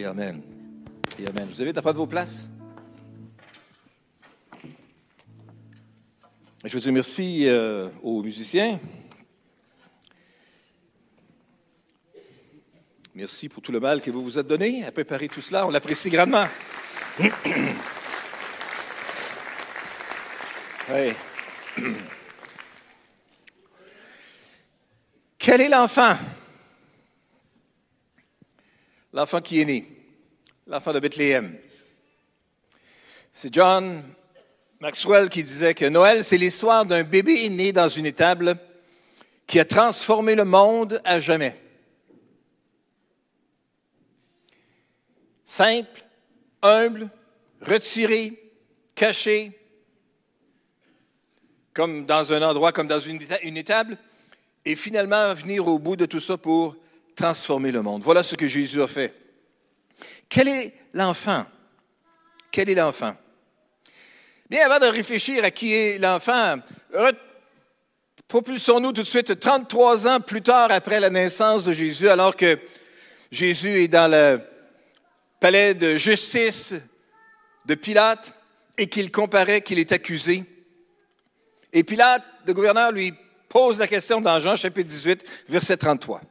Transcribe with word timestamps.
et 0.00 0.06
Amen. 0.06 0.40
Amen. 1.26 1.48
Vous 1.48 1.60
invite 1.60 1.76
à 1.76 1.82
prendre 1.82 1.98
vos 1.98 2.06
places? 2.06 2.48
Je 6.64 6.72
vous 6.72 6.80
dis 6.80 6.90
merci 6.90 7.46
euh, 7.46 7.90
aux 8.02 8.22
musiciens. 8.22 8.80
Merci 13.14 13.50
pour 13.50 13.62
tout 13.62 13.72
le 13.72 13.80
mal 13.80 14.00
que 14.00 14.10
vous 14.10 14.22
vous 14.22 14.38
êtes 14.38 14.46
donné 14.46 14.86
à 14.86 14.92
préparer 14.92 15.28
tout 15.28 15.42
cela. 15.42 15.66
On 15.66 15.70
l'apprécie 15.70 16.08
grandement. 16.08 16.46
Quel 25.38 25.60
est 25.60 25.68
l'enfant? 25.68 26.16
L'enfant 29.12 29.40
qui 29.40 29.60
est 29.60 29.64
né, 29.64 29.86
l'enfant 30.66 30.92
de 30.92 31.00
Bethléem. 31.00 31.58
C'est 33.32 33.52
John 33.52 34.02
Maxwell 34.80 35.28
qui 35.28 35.42
disait 35.42 35.74
que 35.74 35.84
Noël, 35.84 36.24
c'est 36.24 36.38
l'histoire 36.38 36.86
d'un 36.86 37.02
bébé 37.02 37.48
né 37.50 37.72
dans 37.72 37.88
une 37.88 38.06
étable 38.06 38.56
qui 39.46 39.58
a 39.58 39.64
transformé 39.64 40.34
le 40.34 40.44
monde 40.44 41.00
à 41.04 41.20
jamais. 41.20 41.60
Simple, 45.44 46.04
humble, 46.62 47.10
retiré, 47.60 48.40
caché, 48.94 49.52
comme 51.74 52.06
dans 52.06 52.32
un 52.32 52.42
endroit, 52.42 52.72
comme 52.72 52.86
dans 52.86 53.00
une, 53.00 53.56
étable, 53.56 53.98
et 54.64 54.76
finalement 54.76 55.34
venir 55.34 55.66
au 55.66 55.78
bout 55.78 55.96
de 55.96 56.06
tout 56.06 56.20
ça 56.20 56.36
pour 56.36 56.76
transformer 57.20 57.70
le 57.70 57.82
monde. 57.82 58.02
Voilà 58.02 58.22
ce 58.22 58.34
que 58.34 58.46
Jésus 58.46 58.80
a 58.80 58.86
fait. 58.86 59.14
Quel 60.26 60.48
est 60.48 60.72
l'enfant? 60.94 61.44
Quel 62.50 62.70
est 62.70 62.74
l'enfant? 62.74 63.14
Bien, 64.48 64.64
avant 64.64 64.78
de 64.78 64.90
réfléchir 64.90 65.44
à 65.44 65.50
qui 65.50 65.74
est 65.74 65.98
l'enfant, 65.98 66.56
propulsons-nous 68.26 68.92
tout 68.92 69.02
de 69.02 69.06
suite 69.06 69.38
33 69.38 70.08
ans 70.08 70.20
plus 70.20 70.40
tard 70.40 70.72
après 70.72 70.98
la 70.98 71.10
naissance 71.10 71.66
de 71.66 71.74
Jésus, 71.74 72.08
alors 72.08 72.34
que 72.34 72.58
Jésus 73.30 73.82
est 73.82 73.88
dans 73.88 74.10
le 74.10 74.40
palais 75.40 75.74
de 75.74 75.96
justice 75.96 76.74
de 77.66 77.74
Pilate 77.74 78.32
et 78.78 78.86
qu'il 78.86 79.12
comparait, 79.12 79.60
qu'il 79.60 79.78
est 79.78 79.92
accusé. 79.92 80.44
Et 81.72 81.84
Pilate, 81.84 82.24
le 82.46 82.54
gouverneur, 82.54 82.92
lui 82.92 83.12
pose 83.48 83.78
la 83.78 83.86
question 83.86 84.22
dans 84.22 84.40
Jean 84.40 84.56
chapitre 84.56 84.88
18, 84.88 85.22
verset 85.50 85.76
33. 85.76 86.22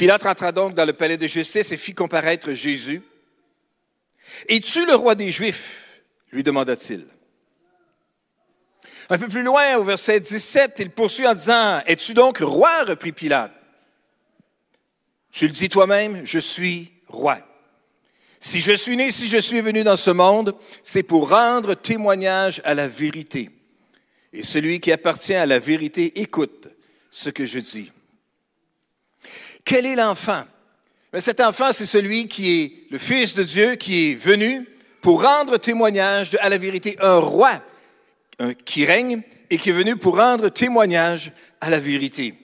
Pilate 0.00 0.22
rentra 0.22 0.50
donc 0.50 0.72
dans 0.72 0.86
le 0.86 0.94
palais 0.94 1.18
de 1.18 1.26
justice 1.26 1.72
et 1.72 1.76
fit 1.76 1.92
comparaître 1.92 2.54
Jésus. 2.54 3.02
Es-tu 4.48 4.86
le 4.86 4.94
roi 4.94 5.14
des 5.14 5.30
Juifs 5.30 6.00
lui 6.32 6.42
demanda-t-il. 6.42 7.04
Un 9.10 9.18
peu 9.18 9.28
plus 9.28 9.42
loin, 9.42 9.76
au 9.76 9.84
verset 9.84 10.18
17, 10.20 10.76
il 10.78 10.90
poursuit 10.90 11.26
en 11.26 11.34
disant, 11.34 11.82
Es-tu 11.84 12.14
donc 12.14 12.38
roi 12.38 12.84
reprit 12.84 13.12
Pilate. 13.12 13.52
Tu 15.30 15.46
le 15.46 15.52
dis 15.52 15.68
toi-même, 15.68 16.24
je 16.24 16.38
suis 16.38 16.92
roi. 17.06 17.36
Si 18.38 18.60
je 18.60 18.72
suis 18.72 18.96
né, 18.96 19.10
si 19.10 19.28
je 19.28 19.36
suis 19.36 19.60
venu 19.60 19.84
dans 19.84 19.98
ce 19.98 20.10
monde, 20.10 20.56
c'est 20.82 21.02
pour 21.02 21.28
rendre 21.28 21.74
témoignage 21.74 22.62
à 22.64 22.74
la 22.74 22.88
vérité. 22.88 23.50
Et 24.32 24.44
celui 24.44 24.80
qui 24.80 24.92
appartient 24.92 25.34
à 25.34 25.44
la 25.44 25.58
vérité 25.58 26.22
écoute 26.22 26.68
ce 27.10 27.28
que 27.28 27.44
je 27.44 27.58
dis. 27.58 27.92
Quel 29.64 29.86
est 29.86 29.96
l'enfant? 29.96 30.44
Mais 31.12 31.20
cet 31.20 31.40
enfant, 31.40 31.72
c'est 31.72 31.86
celui 31.86 32.28
qui 32.28 32.60
est 32.60 32.72
le 32.90 32.98
Fils 32.98 33.34
de 33.34 33.42
Dieu, 33.42 33.74
qui 33.74 34.10
est 34.10 34.14
venu 34.14 34.66
pour 35.00 35.22
rendre 35.22 35.56
témoignage 35.56 36.36
à 36.40 36.48
la 36.48 36.58
vérité. 36.58 36.96
Un 37.00 37.18
roi 37.18 37.60
qui 38.64 38.84
règne 38.84 39.22
et 39.50 39.58
qui 39.58 39.70
est 39.70 39.74
venu 39.74 39.96
pour 39.96 40.16
rendre 40.16 40.48
témoignage 40.48 41.32
à 41.60 41.68
la 41.70 41.80
vérité. 41.80 42.34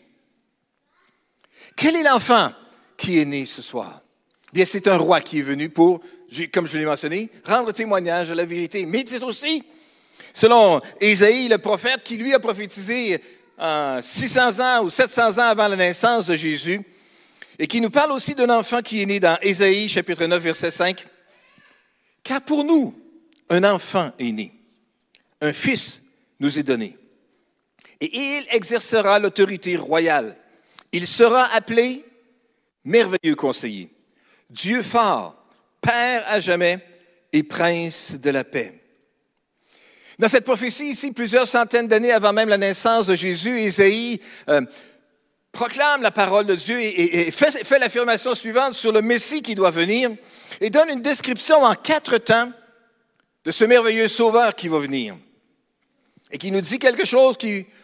Quel 1.77 1.97
est 1.97 2.03
l'enfant 2.03 2.53
qui 2.97 3.21
est 3.21 3.25
né 3.25 3.47
ce 3.47 3.63
soir? 3.63 4.03
Bien, 4.53 4.65
c'est 4.65 4.89
un 4.89 4.97
roi 4.97 5.21
qui 5.21 5.39
est 5.39 5.43
venu 5.43 5.69
pour, 5.69 6.01
comme 6.53 6.67
je 6.67 6.79
l'ai 6.79 6.87
mentionné, 6.87 7.31
rendre 7.45 7.73
témoignage 7.73 8.31
à 8.31 8.35
la 8.35 8.45
vérité. 8.45 8.87
Mais 8.87 9.05
c'est 9.07 9.23
aussi 9.23 9.63
Selon 10.37 10.83
Ésaïe, 11.01 11.49
le 11.49 11.57
prophète, 11.57 12.03
qui 12.03 12.19
lui 12.19 12.35
a 12.35 12.39
prophétisé 12.39 13.23
600 13.59 14.61
ans 14.61 14.85
ou 14.85 14.91
700 14.91 15.39
ans 15.39 15.49
avant 15.49 15.67
la 15.67 15.77
naissance 15.77 16.27
de 16.27 16.37
Jésus, 16.37 16.83
et 17.59 17.67
qui 17.67 17.81
nous 17.81 17.91
parle 17.91 18.13
aussi 18.13 18.35
d'un 18.35 18.51
enfant 18.51 18.83
qui 18.83 19.03
est 19.03 19.07
né 19.07 19.21
dans 19.21 19.39
Ésaïe 19.41 19.89
chapitre 19.89 20.27
9, 20.27 20.43
verset 20.43 20.71
5. 20.71 21.07
Car 22.23 22.43
pour 22.43 22.65
nous, 22.65 22.95
un 23.49 23.65
enfant 23.65 24.13
est 24.19 24.33
né, 24.33 24.53
un 25.41 25.53
fils 25.53 26.03
nous 26.41 26.59
est 26.59 26.63
donné, 26.63 26.97
et 28.01 28.11
il 28.13 28.47
exercera 28.51 29.19
l'autorité 29.19 29.77
royale. 29.77 30.37
Il 30.93 31.07
sera 31.07 31.45
appelé 31.55 32.05
merveilleux 32.85 33.35
conseiller, 33.35 33.91
Dieu 34.51 34.83
fort, 34.83 35.37
Père 35.81 36.25
à 36.27 36.41
jamais 36.41 36.85
et 37.33 37.43
Prince 37.43 38.19
de 38.21 38.31
la 38.31 38.45
paix. 38.45 38.81
Dans 40.19 40.29
cette 40.29 40.45
prophétie 40.45 40.89
ici, 40.89 41.13
plusieurs 41.13 41.47
centaines 41.47 41.89
d'années 41.89 42.13
avant 42.13 42.33
même 42.33 42.49
la 42.49 42.57
naissance 42.57 43.07
de 43.07 43.15
Jésus, 43.15 43.61
Isaïe 43.61 44.21
euh, 44.49 44.63
proclame 45.57 46.03
la 46.03 46.11
parole 46.11 46.45
de 46.45 46.55
Dieu 46.55 46.79
et, 46.79 47.31
fait, 47.31 47.79
l'affirmation 47.79 48.35
suivante 48.35 48.75
sur 48.75 48.93
le 48.93 49.01
Messie 49.01 49.41
qui 49.41 49.55
doit 49.55 49.71
venir 49.71 50.11
et 50.61 50.69
donne 50.69 50.91
une 50.91 51.01
description 51.01 51.63
en 51.63 51.75
quatre 51.75 52.19
temps 52.19 52.53
de 53.43 53.51
ce 53.51 53.65
merveilleux 53.65 54.07
Sauveur 54.07 54.55
qui 54.55 54.69
va 54.69 54.79
venir 54.79 55.17
et 56.31 56.37
qui 56.37 56.51
nous 56.51 56.61
dit 56.61 56.79
quelque 56.79 57.07
chose 57.07 57.39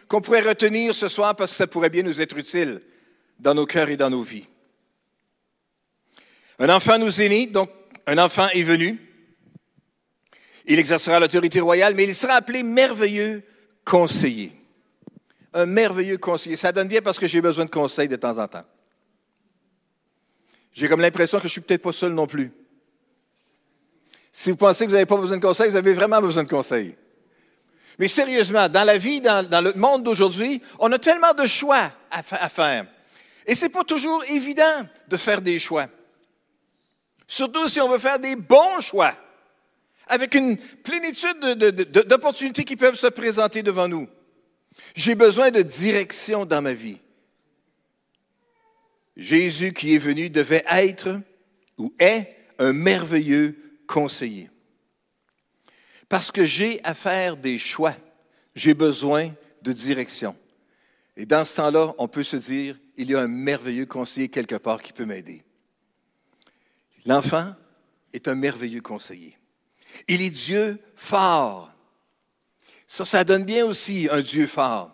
qu'on 0.07 0.21
pourrait 0.21 0.41
retenir 0.41 0.93
ce 0.93 1.07
soir 1.07 1.35
parce 1.35 1.51
que 1.51 1.57
ça 1.57 1.65
pourrait 1.65 1.89
bien 1.89 2.03
nous 2.03 2.21
être 2.21 2.37
utile 2.37 2.81
dans 3.39 3.55
nos 3.55 3.65
cœurs 3.65 3.89
et 3.89 3.97
dans 3.97 4.11
nos 4.11 4.21
vies. 4.21 4.45
Un 6.59 6.69
enfant 6.69 6.99
nous 6.99 7.21
est 7.21 7.29
né, 7.29 7.47
donc 7.47 7.69
un 8.05 8.19
enfant 8.19 8.49
est 8.49 8.63
venu. 8.63 8.99
Il 10.67 10.77
exercera 10.77 11.19
l'autorité 11.19 11.59
royale, 11.59 11.95
mais 11.95 12.03
il 12.03 12.13
sera 12.13 12.33
appelé 12.33 12.61
merveilleux 12.61 13.41
conseiller. 13.83 14.51
Un 15.53 15.65
merveilleux 15.65 16.17
conseiller. 16.17 16.55
Ça 16.55 16.71
donne 16.71 16.87
bien 16.87 17.01
parce 17.01 17.19
que 17.19 17.27
j'ai 17.27 17.41
besoin 17.41 17.65
de 17.65 17.69
conseils 17.69 18.07
de 18.07 18.15
temps 18.15 18.37
en 18.37 18.47
temps. 18.47 18.65
J'ai 20.73 20.87
comme 20.89 21.01
l'impression 21.01 21.39
que 21.39 21.47
je 21.47 21.53
suis 21.53 21.61
peut-être 21.61 21.83
pas 21.83 21.91
seul 21.91 22.13
non 22.13 22.25
plus. 22.25 22.51
Si 24.31 24.49
vous 24.49 24.57
pensez 24.57 24.85
que 24.85 24.89
vous 24.89 24.95
n'avez 24.95 25.05
pas 25.05 25.17
besoin 25.17 25.37
de 25.37 25.45
conseils, 25.45 25.69
vous 25.69 25.75
avez 25.75 25.93
vraiment 25.93 26.19
besoin 26.19 26.43
de 26.43 26.49
conseils. 26.49 26.97
Mais 27.99 28.07
sérieusement, 28.07 28.67
dans 28.67 28.83
la 28.83 28.97
vie, 28.97 29.21
dans, 29.21 29.63
le 29.63 29.73
monde 29.73 30.03
d'aujourd'hui, 30.03 30.61
on 30.79 30.91
a 30.91 30.97
tellement 30.97 31.33
de 31.33 31.45
choix 31.45 31.91
à, 32.09 32.23
faire. 32.49 32.87
Et 33.45 33.53
c'est 33.53 33.69
pas 33.69 33.83
toujours 33.83 34.23
évident 34.29 34.87
de 35.07 35.17
faire 35.17 35.41
des 35.41 35.59
choix. 35.59 35.87
Surtout 37.27 37.67
si 37.67 37.79
on 37.79 37.89
veut 37.89 37.99
faire 37.99 38.17
des 38.17 38.35
bons 38.35 38.79
choix 38.79 39.13
avec 40.07 40.33
une 40.33 40.57
plénitude 40.57 41.39
d'opportunités 42.07 42.63
qui 42.63 42.75
peuvent 42.75 42.95
se 42.95 43.07
présenter 43.07 43.61
devant 43.61 43.87
nous. 43.87 44.07
J'ai 44.95 45.15
besoin 45.15 45.51
de 45.51 45.61
direction 45.61 46.45
dans 46.45 46.61
ma 46.61 46.73
vie. 46.73 46.99
Jésus 49.15 49.73
qui 49.73 49.95
est 49.95 49.99
venu 49.99 50.29
devait 50.29 50.65
être 50.69 51.19
ou 51.77 51.93
est 51.99 52.35
un 52.59 52.73
merveilleux 52.73 53.57
conseiller. 53.87 54.49
Parce 56.09 56.31
que 56.31 56.45
j'ai 56.45 56.83
à 56.83 56.93
faire 56.93 57.37
des 57.37 57.57
choix, 57.57 57.95
j'ai 58.55 58.73
besoin 58.73 59.33
de 59.61 59.73
direction. 59.73 60.35
Et 61.15 61.25
dans 61.25 61.45
ce 61.45 61.55
temps-là, 61.57 61.93
on 61.97 62.07
peut 62.07 62.23
se 62.23 62.37
dire, 62.37 62.77
il 62.97 63.09
y 63.09 63.15
a 63.15 63.21
un 63.21 63.27
merveilleux 63.27 63.85
conseiller 63.85 64.29
quelque 64.29 64.55
part 64.55 64.81
qui 64.81 64.93
peut 64.93 65.05
m'aider. 65.05 65.43
L'enfant 67.05 67.53
est 68.13 68.27
un 68.27 68.35
merveilleux 68.35 68.81
conseiller. 68.81 69.37
Il 70.07 70.21
est 70.21 70.29
Dieu 70.29 70.79
fort. 70.95 71.72
Ça, 72.87 73.05
ça 73.05 73.23
donne 73.23 73.43
bien 73.43 73.65
aussi 73.65 74.07
un 74.11 74.21
Dieu 74.21 74.47
fort. 74.47 74.91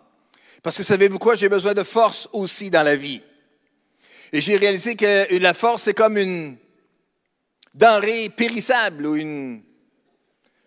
Parce 0.62 0.78
que 0.78 0.84
savez-vous 0.84 1.20
quoi? 1.20 1.36
J'ai 1.36 1.50
besoin 1.50 1.74
de 1.74 1.84
force 1.84 2.28
aussi 2.34 2.70
dans 2.70 2.84
la 2.84 2.96
vie. 2.96 3.22
Et 4.32 4.42
j'ai 4.42 4.58
réalisé 4.58 4.96
que 4.96 5.38
la 5.38 5.54
force, 5.54 5.84
c'est 5.84 5.94
comme 5.94 6.18
une 6.18 6.58
denrée 7.74 8.30
périssable 8.30 9.06
ou 9.06 9.16
une 9.16 9.64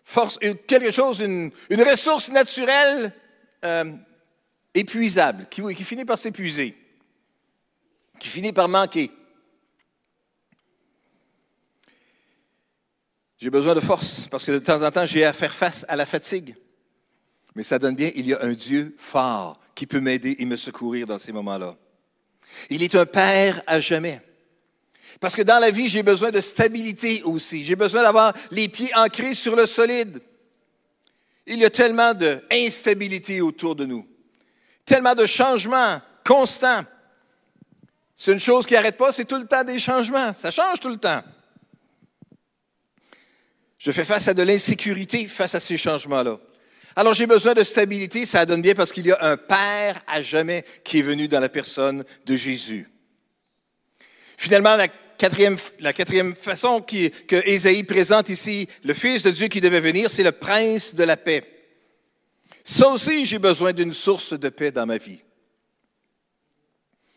force, 0.03 0.37
quelque 0.67 0.91
chose, 0.91 1.19
une, 1.19 1.51
ressource 1.69 2.29
naturelle 2.31 3.13
euh, 3.63 3.91
épuisable, 4.73 5.47
qui, 5.49 5.61
qui 5.75 5.83
finit 5.83 6.05
par 6.05 6.17
s'épuiser, 6.17 6.75
qui 8.19 8.27
finit 8.27 8.51
par 8.51 8.67
manquer. 8.67 9.11
J'ai 13.37 13.49
besoin 13.49 13.75
de 13.75 13.81
force 13.81 14.27
parce 14.29 14.45
que 14.45 14.53
de 14.53 14.59
temps 14.59 14.81
en 14.81 14.91
temps, 14.91 15.05
j'ai 15.05 15.25
à 15.25 15.33
faire 15.33 15.53
face 15.53 15.85
à 15.87 15.95
la 15.95 16.05
fatigue. 16.05 16.55
Mais 17.55 17.63
ça 17.63 17.79
donne 17.79 17.95
bien, 17.95 18.11
il 18.15 18.25
y 18.25 18.33
a 18.33 18.41
un 18.41 18.53
Dieu 18.53 18.95
fort 18.97 19.59
qui 19.75 19.85
peut 19.85 19.99
m'aider 19.99 20.35
et 20.39 20.45
me 20.45 20.55
secourir 20.55 21.05
dans 21.05 21.19
ces 21.19 21.31
moments-là. 21.31 21.75
Il 22.69 22.83
est 22.83 22.95
un 22.95 23.05
Père 23.05 23.61
à 23.67 23.79
jamais. 23.79 24.21
Parce 25.19 25.35
que 25.35 25.41
dans 25.41 25.59
la 25.59 25.71
vie, 25.71 25.89
j'ai 25.89 26.03
besoin 26.03 26.31
de 26.31 26.41
stabilité 26.41 27.21
aussi. 27.23 27.63
J'ai 27.63 27.75
besoin 27.75 28.01
d'avoir 28.01 28.33
les 28.51 28.67
pieds 28.67 28.91
ancrés 28.95 29.33
sur 29.33 29.55
le 29.55 29.65
solide. 29.65 30.19
Il 31.45 31.59
y 31.59 31.65
a 31.65 31.69
tellement 31.69 32.13
d'instabilité 32.13 33.41
autour 33.41 33.75
de 33.75 33.85
nous, 33.85 34.07
tellement 34.85 35.13
de 35.13 35.25
changements 35.25 36.01
constants. 36.25 36.83
C'est 38.15 38.31
une 38.31 38.39
chose 38.39 38.65
qui 38.65 38.73
n'arrête 38.73 38.97
pas, 38.97 39.11
c'est 39.11 39.25
tout 39.25 39.37
le 39.37 39.45
temps 39.45 39.63
des 39.63 39.79
changements. 39.79 40.33
Ça 40.33 40.51
change 40.51 40.79
tout 40.79 40.89
le 40.89 40.97
temps. 40.97 41.21
Je 43.77 43.91
fais 43.91 44.05
face 44.05 44.29
à 44.29 44.33
de 44.33 44.43
l'insécurité 44.43 45.27
face 45.27 45.55
à 45.55 45.59
ces 45.59 45.77
changements-là. 45.77 46.39
Alors 46.95 47.13
j'ai 47.13 47.25
besoin 47.25 47.53
de 47.53 47.63
stabilité, 47.63 48.25
ça 48.25 48.45
donne 48.45 48.61
bien 48.61 48.75
parce 48.75 48.91
qu'il 48.91 49.07
y 49.07 49.11
a 49.11 49.17
un 49.21 49.37
Père 49.37 50.01
à 50.07 50.21
jamais 50.21 50.63
qui 50.83 50.99
est 50.99 51.03
venu 51.03 51.27
dans 51.27 51.39
la 51.39 51.49
personne 51.49 52.05
de 52.25 52.35
Jésus. 52.35 52.89
Finalement, 54.37 54.75
la 54.75 54.87
quatrième, 54.87 55.57
la 55.79 55.93
quatrième 55.93 56.35
façon 56.35 56.81
que 56.81 57.47
Ésaïe 57.47 57.83
présente 57.83 58.29
ici, 58.29 58.67
le 58.83 58.93
Fils 58.93 59.23
de 59.23 59.31
Dieu 59.31 59.47
qui 59.47 59.61
devait 59.61 59.79
venir, 59.79 60.09
c'est 60.09 60.23
le 60.23 60.31
prince 60.31 60.93
de 60.93 61.03
la 61.03 61.17
paix. 61.17 61.49
Ça 62.63 62.89
aussi, 62.89 63.25
j'ai 63.25 63.39
besoin 63.39 63.73
d'une 63.73 63.93
source 63.93 64.33
de 64.33 64.49
paix 64.49 64.71
dans 64.71 64.85
ma 64.85 64.97
vie. 64.97 65.19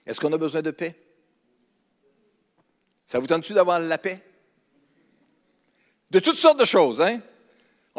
Est-ce 0.07 0.21
qu'on 0.21 0.33
a 0.33 0.39
besoin 0.39 0.63
de 0.63 0.71
paix? 0.71 0.95
Ça 3.05 3.19
vous 3.19 3.27
tente-tu 3.27 3.53
d'avoir 3.53 3.79
la 3.79 3.99
paix? 3.99 4.23
De 6.11 6.19
toutes 6.21 6.39
sortes 6.39 6.61
de 6.61 6.65
choses, 6.65 7.01
hein? 7.01 7.21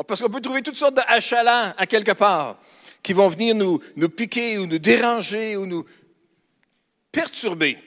Parce 0.05 0.21
qu'on 0.21 0.29
peut 0.29 0.41
trouver 0.41 0.61
toutes 0.61 0.75
sortes 0.75 0.95
de 0.95 1.01
à 1.77 1.87
quelque 1.87 2.11
part 2.11 2.59
qui 3.01 3.13
vont 3.13 3.27
venir 3.29 3.55
nous, 3.55 3.79
nous 3.95 4.09
piquer 4.09 4.57
ou 4.57 4.65
nous 4.65 4.79
déranger 4.79 5.55
ou 5.55 5.65
nous 5.65 5.85
perturber 7.11 7.77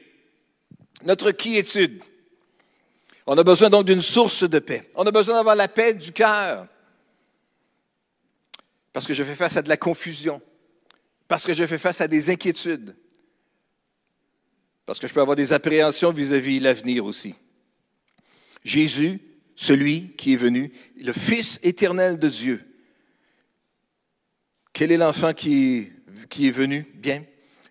notre 1.03 1.31
quiétude. 1.31 2.03
On 3.27 3.37
a 3.39 3.45
besoin 3.45 3.71
donc 3.71 3.87
d'une 3.87 4.01
source 4.01 4.49
de 4.49 4.59
paix. 4.59 4.89
On 4.95 5.05
a 5.05 5.11
besoin 5.11 5.37
d'avoir 5.37 5.55
la 5.55 5.69
paix 5.69 5.95
du 5.95 6.11
cœur. 6.11 6.67
Parce 8.93 9.07
que 9.07 9.15
je 9.15 9.23
fais 9.23 9.37
face 9.37 9.57
à 9.57 9.63
de 9.63 9.69
la 9.69 9.77
confusion. 9.77 10.43
Parce 11.29 11.47
que 11.47 11.55
je 11.55 11.65
fais 11.65 11.79
face 11.79 12.01
à 12.01 12.09
des 12.09 12.29
inquiétudes. 12.31 12.97
Parce 14.85 14.99
que 14.99 15.07
je 15.07 15.15
peux 15.15 15.21
avoir 15.21 15.37
des 15.37 15.53
appréhensions 15.53 16.11
vis-à-vis 16.11 16.59
de 16.59 16.65
l'avenir 16.65 17.05
aussi. 17.05 17.35
Jésus 18.65 19.21
celui 19.61 20.13
qui 20.17 20.33
est 20.33 20.37
venu, 20.37 20.73
le 21.03 21.13
Fils 21.13 21.61
éternel 21.63 22.17
de 22.17 22.31
Dieu. 22.31 22.65
Quel 24.73 24.91
est 24.91 24.97
l'enfant 24.97 25.35
qui, 25.35 25.93
qui 26.31 26.49
est 26.49 26.51
venu? 26.51 26.87
Bien, 26.95 27.23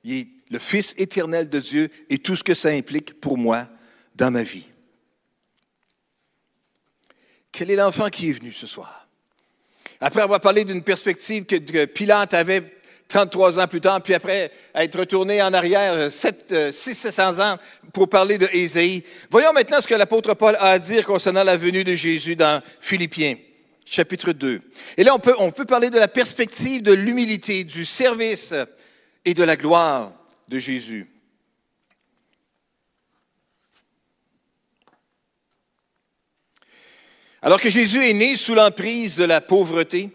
il 0.03 0.13
est 0.13 0.27
le 0.51 0.59
Fils 0.59 0.93
éternel 0.99 1.49
de 1.49 1.59
Dieu 1.59 1.89
et 2.11 2.19
tout 2.19 2.35
ce 2.35 2.43
que 2.43 2.53
ça 2.53 2.69
implique 2.69 3.19
pour 3.19 3.39
moi 3.39 3.67
dans 4.15 4.29
ma 4.29 4.43
vie. 4.43 4.67
Quel 7.51 7.71
est 7.71 7.75
l'enfant 7.75 8.09
qui 8.09 8.29
est 8.29 8.33
venu 8.33 8.53
ce 8.53 8.67
soir? 8.67 9.09
Après 9.99 10.21
avoir 10.21 10.41
parlé 10.41 10.65
d'une 10.65 10.83
perspective 10.83 11.45
que 11.45 11.85
Pilate 11.85 12.35
avait 12.35 12.78
33 13.09 13.59
ans 13.59 13.67
plus 13.67 13.81
tard, 13.81 14.01
puis 14.01 14.13
après 14.13 14.51
être 14.75 14.99
retourné 14.99 15.41
en 15.41 15.51
arrière 15.51 16.11
7, 16.11 16.71
6, 16.71 16.93
700 16.93 17.39
ans 17.39 17.57
pour 17.91 18.07
parler 18.07 18.37
de 18.37 18.47
Ésaïe. 18.53 19.03
Voyons 19.31 19.51
maintenant 19.51 19.81
ce 19.81 19.87
que 19.87 19.95
l'apôtre 19.95 20.35
Paul 20.35 20.55
a 20.55 20.69
à 20.69 20.79
dire 20.79 21.05
concernant 21.05 21.43
la 21.43 21.57
venue 21.57 21.83
de 21.83 21.95
Jésus 21.95 22.35
dans 22.35 22.61
Philippiens, 22.79 23.35
chapitre 23.83 24.31
2. 24.31 24.61
Et 24.95 25.03
là, 25.03 25.15
on 25.15 25.19
peut, 25.19 25.33
on 25.39 25.49
peut 25.49 25.65
parler 25.65 25.89
de 25.89 25.97
la 25.97 26.07
perspective 26.07 26.83
de 26.83 26.93
l'humilité, 26.93 27.63
du 27.63 27.83
service 27.83 28.53
et 29.25 29.33
de 29.33 29.43
la 29.43 29.55
gloire 29.55 30.13
de 30.47 30.59
Jésus. 30.59 31.09
Alors 37.41 37.59
que 37.59 37.71
Jésus 37.71 38.05
est 38.07 38.13
né 38.13 38.35
sous 38.35 38.53
l'emprise 38.53 39.15
de 39.15 39.23
la 39.23 39.41
pauvreté, 39.41 40.11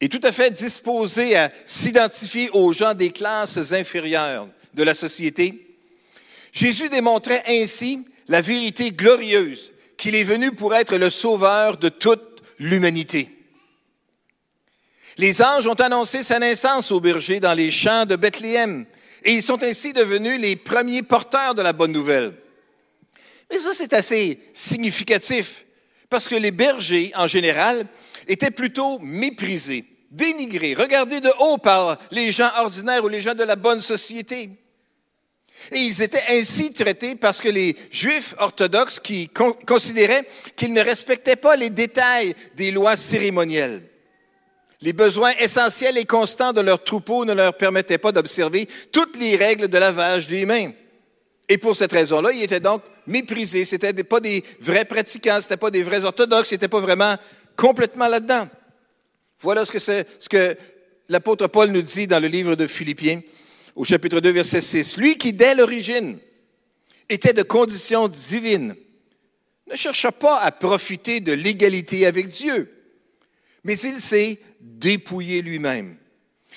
est 0.00 0.12
tout 0.12 0.20
à 0.22 0.32
fait 0.32 0.50
disposé 0.50 1.36
à 1.36 1.50
s'identifier 1.64 2.50
aux 2.50 2.72
gens 2.72 2.94
des 2.94 3.10
classes 3.10 3.72
inférieures 3.72 4.48
de 4.74 4.82
la 4.82 4.94
société. 4.94 5.76
Jésus 6.52 6.88
démontrait 6.88 7.42
ainsi 7.48 8.04
la 8.28 8.40
vérité 8.40 8.90
glorieuse 8.90 9.72
qu'il 9.96 10.14
est 10.14 10.24
venu 10.24 10.52
pour 10.52 10.74
être 10.74 10.96
le 10.96 11.10
sauveur 11.10 11.78
de 11.78 11.88
toute 11.88 12.42
l'humanité. 12.58 13.30
Les 15.18 15.40
anges 15.40 15.66
ont 15.66 15.74
annoncé 15.74 16.22
sa 16.22 16.38
naissance 16.38 16.92
au 16.92 17.00
berger 17.00 17.40
dans 17.40 17.54
les 17.54 17.70
champs 17.70 18.04
de 18.04 18.16
Bethléem 18.16 18.84
et 19.24 19.32
ils 19.32 19.42
sont 19.42 19.62
ainsi 19.62 19.94
devenus 19.94 20.38
les 20.38 20.56
premiers 20.56 21.02
porteurs 21.02 21.54
de 21.54 21.62
la 21.62 21.72
bonne 21.72 21.92
nouvelle. 21.92 22.34
Mais 23.50 23.58
ça, 23.58 23.70
c'est 23.72 23.94
assez 23.94 24.40
significatif 24.52 25.64
parce 26.10 26.28
que 26.28 26.34
les 26.34 26.50
bergers, 26.50 27.12
en 27.14 27.26
général, 27.26 27.86
étaient 28.26 28.50
plutôt 28.50 28.98
méprisés, 28.98 29.84
dénigrés, 30.10 30.74
regardés 30.74 31.20
de 31.20 31.30
haut 31.38 31.58
par 31.58 31.98
les 32.10 32.32
gens 32.32 32.50
ordinaires 32.58 33.04
ou 33.04 33.08
les 33.08 33.20
gens 33.20 33.34
de 33.34 33.44
la 33.44 33.56
bonne 33.56 33.80
société. 33.80 34.50
Et 35.72 35.78
ils 35.78 36.02
étaient 36.02 36.22
ainsi 36.30 36.72
traités 36.72 37.14
parce 37.16 37.40
que 37.40 37.48
les 37.48 37.76
Juifs 37.90 38.34
orthodoxes 38.38 39.00
qui 39.00 39.30
considéraient 39.66 40.28
qu'ils 40.54 40.72
ne 40.72 40.82
respectaient 40.82 41.36
pas 41.36 41.56
les 41.56 41.70
détails 41.70 42.34
des 42.56 42.70
lois 42.70 42.96
cérémonielles. 42.96 43.82
Les 44.82 44.92
besoins 44.92 45.32
essentiels 45.38 45.96
et 45.96 46.04
constants 46.04 46.52
de 46.52 46.60
leur 46.60 46.84
troupeau 46.84 47.24
ne 47.24 47.32
leur 47.32 47.56
permettaient 47.56 47.98
pas 47.98 48.12
d'observer 48.12 48.68
toutes 48.92 49.16
les 49.16 49.36
règles 49.36 49.68
de 49.68 49.78
lavage 49.78 50.26
des 50.26 50.44
mains. 50.44 50.72
Et 51.48 51.58
pour 51.58 51.74
cette 51.74 51.92
raison-là, 51.92 52.32
ils 52.32 52.42
étaient 52.42 52.60
donc 52.60 52.82
méprisés. 53.06 53.64
Ce 53.64 53.76
n'étaient 53.76 54.04
pas 54.04 54.20
des 54.20 54.44
vrais 54.60 54.84
pratiquants, 54.84 55.40
ce 55.40 55.46
n'étaient 55.46 55.56
pas 55.56 55.70
des 55.70 55.82
vrais 55.82 56.04
orthodoxes, 56.04 56.50
ils 56.50 56.54
n'étaient 56.54 56.68
pas 56.68 56.80
vraiment 56.80 57.16
complètement 57.56 58.08
là-dedans. 58.08 58.48
Voilà 59.40 59.64
ce 59.64 60.28
que, 60.28 60.56
l'apôtre 61.08 61.46
Paul 61.48 61.70
nous 61.70 61.82
dit 61.82 62.06
dans 62.06 62.20
le 62.20 62.28
livre 62.28 62.54
de 62.54 62.66
Philippiens, 62.66 63.20
au 63.74 63.84
chapitre 63.84 64.20
2, 64.20 64.30
verset 64.30 64.60
6. 64.60 64.96
Lui 64.96 65.18
qui, 65.18 65.32
dès 65.32 65.54
l'origine, 65.54 66.18
était 67.08 67.32
de 67.32 67.42
condition 67.42 68.08
divine, 68.08 68.74
ne 69.70 69.76
chercha 69.76 70.12
pas 70.12 70.38
à 70.40 70.52
profiter 70.52 71.20
de 71.20 71.32
l'égalité 71.32 72.06
avec 72.06 72.28
Dieu, 72.28 72.72
mais 73.64 73.78
il 73.78 74.00
s'est 74.00 74.38
dépouillé 74.60 75.42
lui-même. 75.42 75.96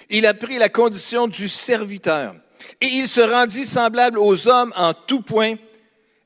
Il 0.09 0.25
a 0.25 0.33
pris 0.33 0.57
la 0.57 0.69
condition 0.69 1.27
du 1.27 1.49
serviteur 1.49 2.35
et 2.79 2.87
il 2.87 3.07
se 3.07 3.21
rendit 3.21 3.65
semblable 3.65 4.19
aux 4.19 4.47
hommes 4.47 4.73
en 4.75 4.93
tout 4.93 5.21
point 5.21 5.55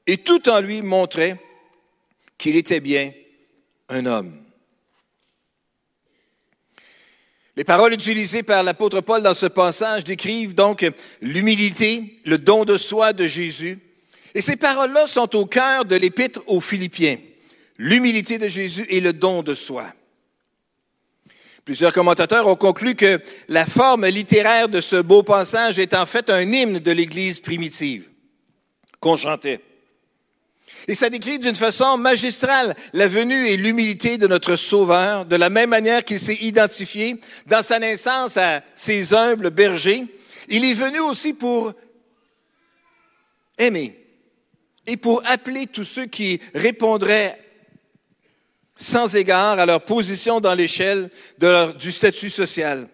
et 0.05 0.17
tout 0.17 0.49
en 0.49 0.59
lui 0.59 0.81
montrait 0.81 1.39
qu'il 2.37 2.55
était 2.55 2.81
bien 2.81 3.11
un 3.89 4.05
homme. 4.05 4.42
Les 7.55 7.63
paroles 7.63 7.93
utilisées 7.93 8.43
par 8.43 8.63
l'apôtre 8.63 9.01
Paul 9.01 9.21
dans 9.21 9.33
ce 9.33 9.45
passage 9.45 10.03
décrivent 10.03 10.55
donc 10.55 10.85
l'humilité, 11.21 12.19
le 12.25 12.37
don 12.37 12.65
de 12.65 12.77
soi 12.77 13.13
de 13.13 13.27
Jésus. 13.27 13.79
Et 14.33 14.41
ces 14.41 14.55
paroles-là 14.55 15.05
sont 15.05 15.35
au 15.35 15.45
cœur 15.45 15.85
de 15.85 15.95
l'épître 15.95 16.41
aux 16.47 16.61
Philippiens. 16.61 17.17
L'humilité 17.77 18.39
de 18.39 18.47
Jésus 18.47 18.85
et 18.89 19.01
le 19.01 19.13
don 19.13 19.43
de 19.43 19.53
soi. 19.53 19.85
Plusieurs 21.65 21.93
commentateurs 21.93 22.47
ont 22.47 22.55
conclu 22.55 22.95
que 22.95 23.21
la 23.47 23.65
forme 23.65 24.05
littéraire 24.07 24.67
de 24.67 24.81
ce 24.81 24.97
beau 24.97 25.23
passage 25.23 25.79
est 25.79 25.93
en 25.93 26.05
fait 26.05 26.29
un 26.29 26.41
hymne 26.41 26.79
de 26.79 26.91
l'Église 26.91 27.39
primitive 27.39 28.09
qu'on. 28.99 29.15
Et 30.87 30.95
ça 30.95 31.09
décrit 31.09 31.39
d'une 31.39 31.55
façon 31.55 31.97
magistrale 31.97 32.75
la 32.93 33.07
venue 33.07 33.47
et 33.47 33.57
l'humilité 33.57 34.17
de 34.17 34.27
notre 34.27 34.55
Sauveur, 34.55 35.25
de 35.25 35.35
la 35.35 35.49
même 35.49 35.69
manière 35.69 36.03
qu'il 36.03 36.19
s'est 36.19 36.39
identifié 36.41 37.19
dans 37.47 37.61
sa 37.61 37.79
naissance 37.79 38.37
à 38.37 38.61
ses 38.75 39.13
humbles 39.13 39.49
bergers. 39.49 40.05
Il 40.49 40.65
est 40.65 40.73
venu 40.73 40.99
aussi 40.99 41.33
pour 41.33 41.73
aimer 43.57 43.97
et 44.85 44.97
pour 44.97 45.23
appeler 45.25 45.67
tous 45.67 45.85
ceux 45.85 46.05
qui 46.05 46.41
répondraient 46.53 47.39
sans 48.75 49.15
égard 49.15 49.59
à 49.59 49.65
leur 49.65 49.85
position 49.85 50.41
dans 50.41 50.53
l'échelle 50.53 51.09
du 51.79 51.91
statut 51.91 52.29
social. 52.29 52.89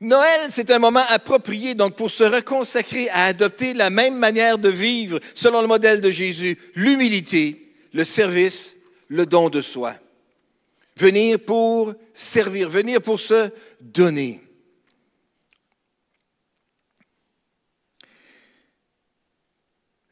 Noël, 0.00 0.46
c'est 0.48 0.70
un 0.70 0.78
moment 0.78 1.04
approprié 1.08 1.74
donc 1.74 1.96
pour 1.96 2.10
se 2.10 2.24
reconsacrer 2.24 3.08
à 3.08 3.24
adopter 3.26 3.72
la 3.72 3.88
même 3.88 4.16
manière 4.16 4.58
de 4.58 4.68
vivre 4.68 5.20
selon 5.34 5.62
le 5.62 5.68
modèle 5.68 6.00
de 6.00 6.10
Jésus, 6.10 6.58
l'humilité, 6.74 7.72
le 7.92 8.04
service, 8.04 8.76
le 9.08 9.24
don 9.24 9.48
de 9.48 9.62
soi. 9.62 9.94
Venir 10.96 11.38
pour 11.38 11.94
servir, 12.12 12.68
venir 12.68 13.00
pour 13.00 13.20
se 13.20 13.50
donner. 13.80 14.42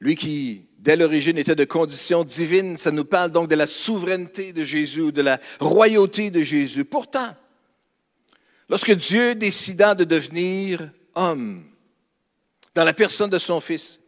Lui 0.01 0.17
qui, 0.17 0.67
dès 0.79 0.97
l'origine, 0.97 1.39
était 1.39 1.55
de 1.55 1.65
condition 1.65 2.25
divine, 2.25 2.77
ça 2.77 2.91
nous 2.91 3.07
parle 3.07 3.31
donc 3.31 3.49
de 3.49 3.55
la 3.55 3.67
souveraineté 3.67 4.53
de 4.53 4.65
Jésus, 4.65 5.13
de 5.13 5.23
la 5.23 5.41
royauté 5.59 6.31
de 6.31 6.43
Jésus. 6.43 6.85
Pourtant, 6.85 7.35
Lorsque 8.69 8.93
Dieu 8.93 9.35
décida 9.35 9.95
de 9.95 10.05
devenir 10.05 10.91
homme 11.15 11.65
dans 12.75 12.85
la 12.85 12.95
personne 12.95 13.31
de 13.31 13.39
son 13.39 13.61
Fils, 13.61 14.01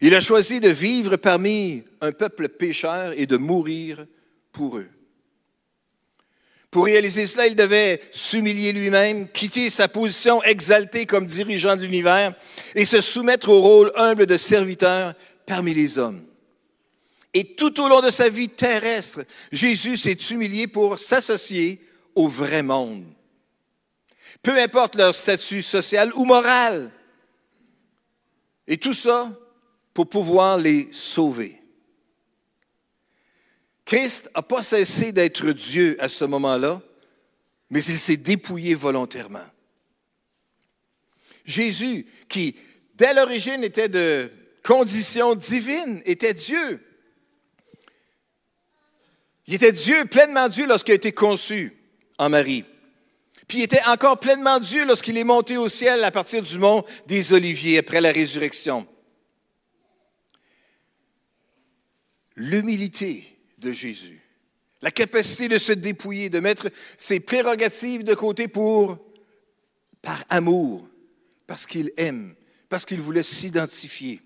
Il 0.00 0.14
a 0.14 0.20
choisi 0.20 0.60
de 0.60 0.68
vivre 0.68 1.16
parmi 1.16 1.82
un 2.00 2.12
peuple 2.12 2.48
pécheur 2.48 3.12
et 3.16 3.26
de 3.26 3.36
mourir 3.36 4.06
pour 4.52 4.78
eux. 4.78 4.88
Pour 6.70 6.84
réaliser 6.84 7.26
cela, 7.26 7.46
il 7.46 7.56
devait 7.56 8.00
s'humilier 8.10 8.72
lui-même, 8.72 9.28
quitter 9.28 9.70
sa 9.70 9.88
position 9.88 10.42
exaltée 10.42 11.06
comme 11.06 11.26
dirigeant 11.26 11.76
de 11.76 11.82
l'univers 11.82 12.34
et 12.74 12.84
se 12.84 13.00
soumettre 13.00 13.48
au 13.48 13.60
rôle 13.60 13.90
humble 13.96 14.26
de 14.26 14.36
serviteur 14.36 15.14
parmi 15.46 15.72
les 15.72 15.98
hommes. 15.98 16.22
Et 17.32 17.56
tout 17.56 17.80
au 17.80 17.88
long 17.88 18.02
de 18.02 18.10
sa 18.10 18.28
vie 18.28 18.50
terrestre, 18.50 19.24
Jésus 19.50 19.96
s'est 19.96 20.18
humilié 20.30 20.66
pour 20.66 20.98
s'associer 20.98 21.80
au 22.14 22.28
vrai 22.28 22.62
monde. 22.62 23.04
Peu 24.42 24.58
importe 24.58 24.94
leur 24.94 25.14
statut 25.14 25.62
social 25.62 26.12
ou 26.14 26.24
moral. 26.24 26.90
Et 28.66 28.76
tout 28.76 28.94
ça 28.94 29.32
pour 29.94 30.08
pouvoir 30.08 30.58
les 30.58 30.92
sauver. 30.92 31.60
Christ 33.84 34.30
n'a 34.34 34.42
pas 34.42 34.62
cessé 34.62 35.12
d'être 35.12 35.50
Dieu 35.52 35.96
à 35.98 36.08
ce 36.08 36.24
moment-là, 36.26 36.82
mais 37.70 37.82
il 37.82 37.98
s'est 37.98 38.18
dépouillé 38.18 38.74
volontairement. 38.74 39.46
Jésus, 41.44 42.06
qui 42.28 42.54
dès 42.94 43.14
l'origine 43.14 43.64
était 43.64 43.88
de 43.88 44.30
condition 44.62 45.34
divine, 45.34 46.02
était 46.04 46.34
Dieu. 46.34 46.84
Il 49.46 49.54
était 49.54 49.72
Dieu, 49.72 50.04
pleinement 50.04 50.50
Dieu 50.50 50.66
lorsqu'il 50.66 50.92
a 50.92 50.96
été 50.96 51.12
conçu 51.12 51.74
en 52.18 52.28
Marie. 52.28 52.66
Puis 53.48 53.58
il 53.58 53.62
était 53.62 53.84
encore 53.86 54.20
pleinement 54.20 54.60
Dieu 54.60 54.84
lorsqu'il 54.84 55.16
est 55.16 55.24
monté 55.24 55.56
au 55.56 55.70
ciel 55.70 56.04
à 56.04 56.10
partir 56.10 56.42
du 56.42 56.58
mont 56.58 56.84
des 57.06 57.32
Oliviers 57.32 57.78
après 57.78 58.02
la 58.02 58.12
résurrection. 58.12 58.86
L'humilité 62.36 63.38
de 63.56 63.72
Jésus, 63.72 64.20
la 64.82 64.90
capacité 64.90 65.48
de 65.48 65.58
se 65.58 65.72
dépouiller, 65.72 66.28
de 66.28 66.40
mettre 66.40 66.70
ses 66.98 67.20
prérogatives 67.20 68.04
de 68.04 68.14
côté 68.14 68.48
pour, 68.48 68.98
par 70.02 70.22
amour, 70.28 70.86
parce 71.46 71.66
qu'il 71.66 71.90
aime, 71.96 72.34
parce 72.68 72.84
qu'il 72.84 73.00
voulait 73.00 73.22
s'identifier. 73.22 74.20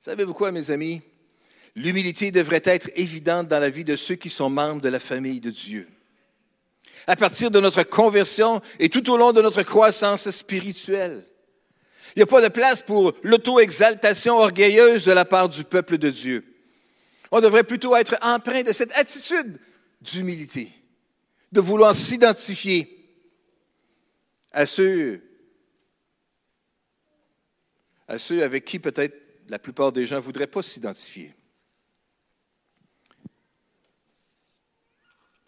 Savez-vous 0.00 0.34
quoi, 0.34 0.50
mes 0.50 0.70
amis? 0.70 1.02
L'humilité 1.76 2.30
devrait 2.30 2.62
être 2.64 2.90
évidente 2.96 3.48
dans 3.48 3.60
la 3.60 3.70
vie 3.70 3.84
de 3.84 3.96
ceux 3.96 4.16
qui 4.16 4.30
sont 4.30 4.50
membres 4.50 4.80
de 4.80 4.88
la 4.88 4.98
famille 4.98 5.40
de 5.40 5.50
Dieu. 5.50 5.86
À 7.08 7.16
partir 7.16 7.50
de 7.50 7.58
notre 7.58 7.84
conversion 7.84 8.60
et 8.78 8.90
tout 8.90 9.10
au 9.10 9.16
long 9.16 9.32
de 9.32 9.40
notre 9.40 9.62
croissance 9.62 10.28
spirituelle. 10.28 11.24
Il 12.14 12.18
n'y 12.18 12.22
a 12.22 12.26
pas 12.26 12.42
de 12.42 12.48
place 12.48 12.82
pour 12.82 13.14
l'auto-exaltation 13.22 14.36
orgueilleuse 14.36 15.06
de 15.06 15.12
la 15.12 15.24
part 15.24 15.48
du 15.48 15.64
peuple 15.64 15.96
de 15.96 16.10
Dieu. 16.10 16.44
On 17.30 17.40
devrait 17.40 17.64
plutôt 17.64 17.96
être 17.96 18.16
empreint 18.20 18.62
de 18.62 18.72
cette 18.72 18.92
attitude 18.92 19.58
d'humilité, 20.02 20.70
de 21.50 21.60
vouloir 21.60 21.94
s'identifier 21.94 22.94
à 24.52 24.66
ceux, 24.66 25.22
à 28.06 28.18
ceux 28.18 28.42
avec 28.42 28.66
qui 28.66 28.78
peut-être 28.78 29.16
la 29.48 29.58
plupart 29.58 29.92
des 29.92 30.04
gens 30.04 30.16
ne 30.16 30.20
voudraient 30.20 30.46
pas 30.46 30.62
s'identifier. 30.62 31.34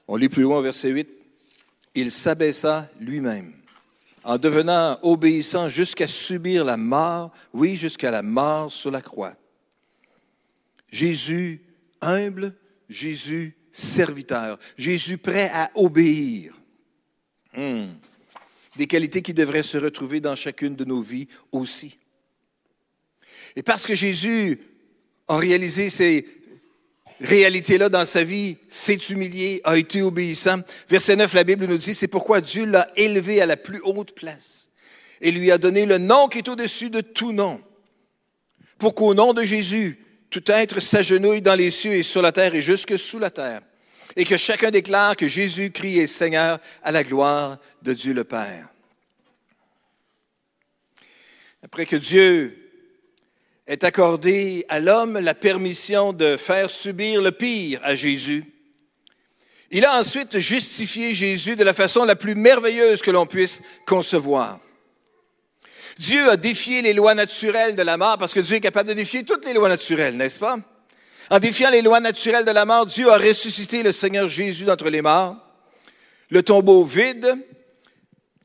On 0.09 0.17
lit 0.17 0.31
plus 0.31 0.43
loin 0.43 0.59
au 0.59 0.63
verset 0.63 0.89
8. 0.89 1.20
Il 1.95 2.11
s'abaissa 2.11 2.89
lui-même 3.01 3.53
en 4.25 4.39
devenant 4.39 4.99
obéissant 5.03 5.69
jusqu'à 5.69 6.07
subir 6.07 6.65
la 6.65 6.77
mort, 6.77 7.33
oui, 7.53 7.77
jusqu'à 7.77 8.11
la 8.11 8.23
mort 8.23 8.71
sur 8.71 8.91
la 8.91 9.01
croix. 9.01 9.35
Jésus 10.91 11.63
humble, 12.01 12.55
Jésus 12.89 13.57
serviteur, 13.73 14.59
Jésus 14.77 15.19
prêt 15.19 15.51
à 15.55 15.71
obéir. 15.75 16.55
Hmm. 17.57 17.87
Des 18.77 18.87
qualités 18.87 19.23
qui 19.23 19.35
devraient 19.35 19.63
se 19.63 19.79
retrouver 19.79 20.21
dans 20.21 20.37
chacune 20.37 20.77
de 20.77 20.85
nos 20.85 21.01
vies 21.01 21.29
aussi. 21.53 21.99
Et 23.57 23.63
parce 23.63 23.87
que 23.87 23.95
Jésus 23.95 24.61
a 25.29 25.37
réalisé 25.37 25.91
ces 25.91 26.40
réalité-là 27.21 27.89
dans 27.89 28.07
sa 28.07 28.25
vie, 28.25 28.57
s'est 28.69 28.95
humilié, 28.95 29.61
a 29.65 29.77
été 29.77 30.03
obéissant. 30.03 30.61
Verset 30.89 31.17
9, 31.17 31.35
la 31.35 31.45
Bible 31.45 31.67
nous 31.67 31.77
dit, 31.77 31.95
c'est 31.95 32.09
pourquoi 32.09 32.41
Dieu 32.41 32.65
l'a 32.65 32.89
élevé 32.97 33.41
à 33.41 33.47
la 33.47 33.57
plus 33.57 33.81
haute 33.85 34.15
place 34.15 34.69
et 35.21 35.31
lui 35.31 35.51
a 35.51 35.59
donné 35.59 35.87
le 35.87 35.99
nom 35.99 36.29
qui 36.29 36.39
est 36.39 36.49
au-dessus 36.49 36.91
de 36.91 37.01
tout 37.01 37.33
nom, 37.33 37.61
pour 38.79 38.95
qu'au 38.95 39.15
nom 39.15 39.35
de 39.35 39.45
Jésus, 39.45 39.99
tout 40.31 40.51
être 40.51 40.81
s'agenouille 40.81 41.43
dans 41.43 41.55
les 41.55 41.71
cieux 41.71 41.93
et 41.93 42.03
sur 42.03 42.23
la 42.23 42.33
terre 42.33 42.55
et 42.55 42.63
jusque 42.63 42.99
sous 42.99 43.19
la 43.19 43.31
terre, 43.31 43.61
et 44.17 44.25
que 44.25 44.37
chacun 44.37 44.71
déclare 44.71 45.17
que 45.17 45.29
Jésus-Christ 45.29 45.99
est 45.99 46.07
Seigneur 46.07 46.59
à 46.83 46.91
la 46.91 47.05
gloire 47.05 47.59
de 47.83 47.93
Dieu 47.93 48.15
le 48.15 48.25
Père. 48.25 48.69
Après 51.63 51.85
que 51.85 51.97
Dieu 51.97 52.70
est 53.71 53.85
accordé 53.85 54.67
à 54.69 54.81
l'homme 54.81 55.21
la 55.21 55.33
permission 55.33 56.13
de 56.13 56.37
faire 56.37 56.73
subir 56.73 57.23
le 57.23 57.31
pire 57.31 57.79
à 57.85 57.95
Jésus. 57.95 58.45
Il 59.71 59.85
a 59.85 59.97
ensuite 59.97 60.41
justifié 60.41 61.15
Jésus 61.15 61.55
de 61.55 61.63
la 61.63 61.73
façon 61.73 62.05
la 62.05 62.17
plus 62.17 62.35
merveilleuse 62.35 63.01
que 63.01 63.13
l'on 63.13 63.27
puisse 63.27 63.63
concevoir. 63.87 64.59
Dieu 66.01 66.31
a 66.31 66.37
défié 66.37 66.83
les 66.83 66.93
lois 66.93 67.15
naturelles 67.15 67.77
de 67.77 67.83
la 67.83 67.97
mort 67.97 68.19
parce 68.19 68.35
que 68.35 68.41
Dieu 68.41 68.57
est 68.57 68.61
capable 68.61 68.89
de 68.89 68.95
défier 68.95 69.23
toutes 69.23 69.47
les 69.47 69.53
lois 69.53 69.69
naturelles, 69.69 70.17
n'est-ce 70.17 70.41
pas? 70.41 70.59
En 71.31 71.39
défiant 71.39 71.71
les 71.71 71.83
lois 71.83 72.01
naturelles 72.01 72.45
de 72.45 72.51
la 72.51 72.65
mort, 72.65 72.87
Dieu 72.87 73.09
a 73.09 73.19
ressuscité 73.19 73.85
le 73.85 73.93
Seigneur 73.93 74.29
Jésus 74.29 74.65
d'entre 74.65 74.91
les 74.91 75.01
morts. 75.01 75.37
Le 76.29 76.43
tombeau 76.43 76.83
vide, 76.83 77.37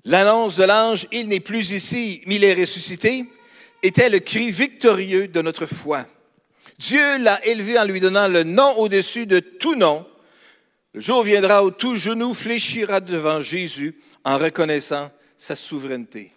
l'annonce 0.03 0.55
de 0.55 0.65
l'ange, 0.65 1.07
il 1.11 1.29
n'est 1.29 1.39
plus 1.39 1.71
ici, 1.71 2.21
mais 2.27 2.35
il 2.35 2.43
est 2.43 2.53
ressuscité 2.53 3.25
était 3.85 4.09
le 4.09 4.19
cri 4.19 4.51
victorieux 4.51 5.27
de 5.27 5.41
notre 5.41 5.65
foi. 5.65 6.07
Dieu 6.79 7.19
l'a 7.19 7.45
élevé 7.45 7.77
en 7.77 7.85
lui 7.85 7.99
donnant 7.99 8.27
le 8.27 8.43
nom 8.43 8.77
au-dessus 8.77 9.25
de 9.25 9.39
tout 9.39 9.75
nom. 9.75 10.05
Le 10.93 11.01
jour 11.01 11.23
viendra 11.23 11.63
où 11.63 11.71
tout 11.71 11.95
genou 11.95 12.33
fléchira 12.33 12.99
devant 12.99 13.41
Jésus 13.41 13.95
en 14.23 14.37
reconnaissant 14.37 15.11
sa 15.37 15.55
souveraineté. 15.55 16.31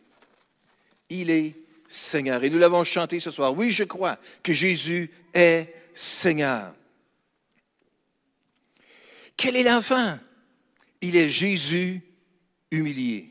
Il 1.08 1.30
est 1.30 1.54
Seigneur. 1.86 2.44
Et 2.44 2.50
nous 2.50 2.58
l'avons 2.58 2.84
chanté 2.84 3.18
ce 3.18 3.30
soir. 3.30 3.56
Oui, 3.56 3.70
je 3.70 3.84
crois 3.84 4.18
que 4.42 4.52
Jésus 4.52 5.10
est 5.32 5.74
Seigneur. 5.94 6.74
Quel 9.36 9.56
est 9.56 9.62
l'enfant? 9.62 10.18
Il 11.00 11.16
est 11.16 11.28
Jésus 11.28 12.02
humilié, 12.70 13.30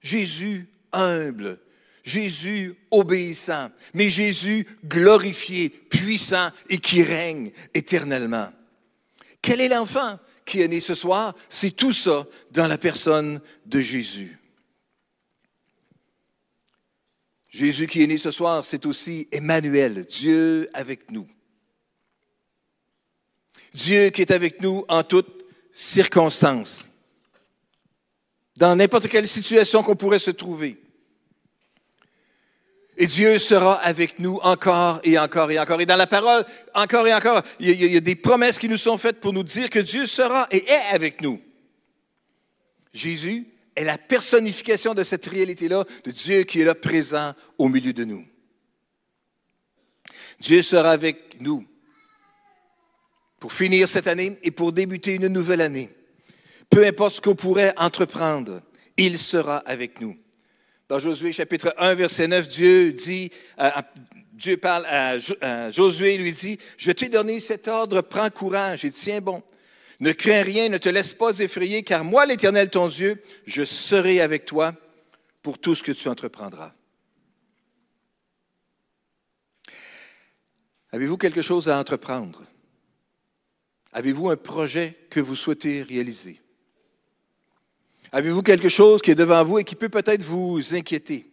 Jésus 0.00 0.66
humble, 0.92 1.60
Jésus 2.06 2.76
obéissant, 2.92 3.68
mais 3.92 4.08
Jésus 4.08 4.64
glorifié, 4.84 5.70
puissant 5.70 6.50
et 6.70 6.78
qui 6.78 7.02
règne 7.02 7.50
éternellement. 7.74 8.48
Quel 9.42 9.60
est 9.60 9.68
l'enfant 9.68 10.20
qui 10.44 10.60
est 10.60 10.68
né 10.68 10.78
ce 10.78 10.94
soir? 10.94 11.34
C'est 11.48 11.74
tout 11.74 11.92
ça 11.92 12.24
dans 12.52 12.68
la 12.68 12.78
personne 12.78 13.40
de 13.66 13.80
Jésus. 13.80 14.38
Jésus 17.48 17.88
qui 17.88 18.04
est 18.04 18.06
né 18.06 18.18
ce 18.18 18.30
soir, 18.30 18.64
c'est 18.64 18.86
aussi 18.86 19.26
Emmanuel, 19.32 20.04
Dieu 20.04 20.70
avec 20.74 21.10
nous. 21.10 21.26
Dieu 23.74 24.10
qui 24.10 24.20
est 24.20 24.30
avec 24.30 24.60
nous 24.60 24.84
en 24.88 25.02
toutes 25.02 25.44
circonstances, 25.72 26.88
dans 28.56 28.76
n'importe 28.76 29.08
quelle 29.08 29.26
situation 29.26 29.82
qu'on 29.82 29.96
pourrait 29.96 30.20
se 30.20 30.30
trouver. 30.30 30.80
Et 32.98 33.06
Dieu 33.06 33.38
sera 33.38 33.74
avec 33.74 34.18
nous 34.18 34.38
encore 34.42 35.00
et 35.04 35.18
encore 35.18 35.50
et 35.50 35.58
encore. 35.58 35.80
Et 35.80 35.86
dans 35.86 35.96
la 35.96 36.06
parole, 36.06 36.46
encore 36.74 37.06
et 37.06 37.12
encore, 37.12 37.42
il 37.60 37.70
y, 37.70 37.96
a, 37.96 38.00
des 38.00 38.16
promesses 38.16 38.58
qui 38.58 38.68
nous 38.68 38.78
sont 38.78 38.96
faites 38.96 39.20
pour 39.20 39.34
nous 39.34 39.42
dire 39.42 39.68
que 39.68 39.78
Dieu 39.78 40.06
sera 40.06 40.46
et 40.50 40.64
est 40.64 40.94
avec 40.94 41.20
nous. 41.20 41.40
Jésus 42.94 43.46
est 43.74 43.84
la 43.84 43.98
personnification 43.98 44.94
de 44.94 45.04
cette 45.04 45.26
réalité-là, 45.26 45.84
de 46.04 46.10
Dieu 46.10 46.44
qui 46.44 46.62
est 46.62 46.64
là 46.64 46.74
présent 46.74 47.34
au 47.58 47.68
milieu 47.68 47.92
de 47.92 48.04
nous. 48.04 48.24
Dieu 50.40 50.62
sera 50.62 50.90
avec 50.90 51.38
nous 51.40 51.66
pour 53.38 53.52
finir 53.52 53.88
cette 53.88 54.06
année 54.06 54.38
et 54.42 54.50
pour 54.50 54.72
débuter 54.72 55.16
une 55.16 55.28
nouvelle 55.28 55.60
année. 55.60 55.90
Peu 56.70 56.86
importe 56.86 57.16
ce 57.16 57.20
qu'on 57.20 57.34
pourrait 57.34 57.74
entreprendre, 57.76 58.62
il 58.96 59.18
sera 59.18 59.58
avec 59.58 60.00
nous. 60.00 60.16
Dans 60.88 61.00
Josué 61.00 61.32
chapitre 61.32 61.74
1, 61.78 61.94
verset 61.94 62.28
9, 62.28 62.48
Dieu 62.48 62.92
dit, 62.92 63.32
euh, 63.58 63.70
Dieu 64.32 64.56
parle 64.56 64.86
à, 64.86 65.18
Josué, 65.70 66.14
il 66.14 66.22
lui 66.22 66.32
dit, 66.32 66.58
je 66.76 66.92
t'ai 66.92 67.08
donné 67.08 67.40
cet 67.40 67.66
ordre, 67.66 68.02
prends 68.02 68.30
courage 68.30 68.84
et 68.84 68.90
tiens 68.90 69.20
bon. 69.20 69.42
Ne 69.98 70.12
crains 70.12 70.42
rien, 70.42 70.68
ne 70.68 70.78
te 70.78 70.88
laisse 70.88 71.14
pas 71.14 71.38
effrayer, 71.38 71.82
car 71.82 72.04
moi, 72.04 72.24
l'Éternel, 72.24 72.70
ton 72.70 72.86
Dieu, 72.86 73.20
je 73.46 73.64
serai 73.64 74.20
avec 74.20 74.44
toi 74.44 74.74
pour 75.42 75.58
tout 75.58 75.74
ce 75.74 75.82
que 75.82 75.92
tu 75.92 76.08
entreprendras. 76.08 76.72
Avez-vous 80.92 81.16
quelque 81.16 81.42
chose 81.42 81.68
à 81.68 81.78
entreprendre? 81.78 82.44
Avez-vous 83.92 84.30
un 84.30 84.36
projet 84.36 84.96
que 85.10 85.18
vous 85.18 85.34
souhaitez 85.34 85.82
réaliser? 85.82 86.40
Avez-vous 88.16 88.40
quelque 88.40 88.70
chose 88.70 89.02
qui 89.02 89.10
est 89.10 89.14
devant 89.14 89.44
vous 89.44 89.58
et 89.58 89.64
qui 89.64 89.74
peut 89.74 89.90
peut-être 89.90 90.22
vous 90.22 90.74
inquiéter? 90.74 91.26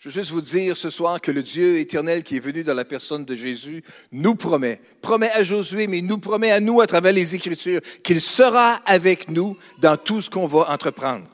Je 0.00 0.08
veux 0.08 0.12
juste 0.12 0.32
vous 0.32 0.40
dire 0.40 0.76
ce 0.76 0.90
soir 0.90 1.20
que 1.20 1.30
le 1.30 1.44
Dieu 1.44 1.78
éternel 1.78 2.24
qui 2.24 2.34
est 2.34 2.40
venu 2.40 2.64
dans 2.64 2.74
la 2.74 2.84
personne 2.84 3.24
de 3.24 3.36
Jésus 3.36 3.84
nous 4.10 4.34
promet, 4.34 4.80
promet 5.00 5.30
à 5.30 5.44
Josué, 5.44 5.86
mais 5.86 6.00
nous 6.00 6.18
promet 6.18 6.50
à 6.50 6.58
nous 6.58 6.80
à 6.80 6.88
travers 6.88 7.12
les 7.12 7.36
Écritures 7.36 7.80
qu'il 8.02 8.20
sera 8.20 8.80
avec 8.84 9.28
nous 9.30 9.56
dans 9.78 9.96
tout 9.96 10.20
ce 10.20 10.28
qu'on 10.28 10.48
va 10.48 10.72
entreprendre. 10.72 11.28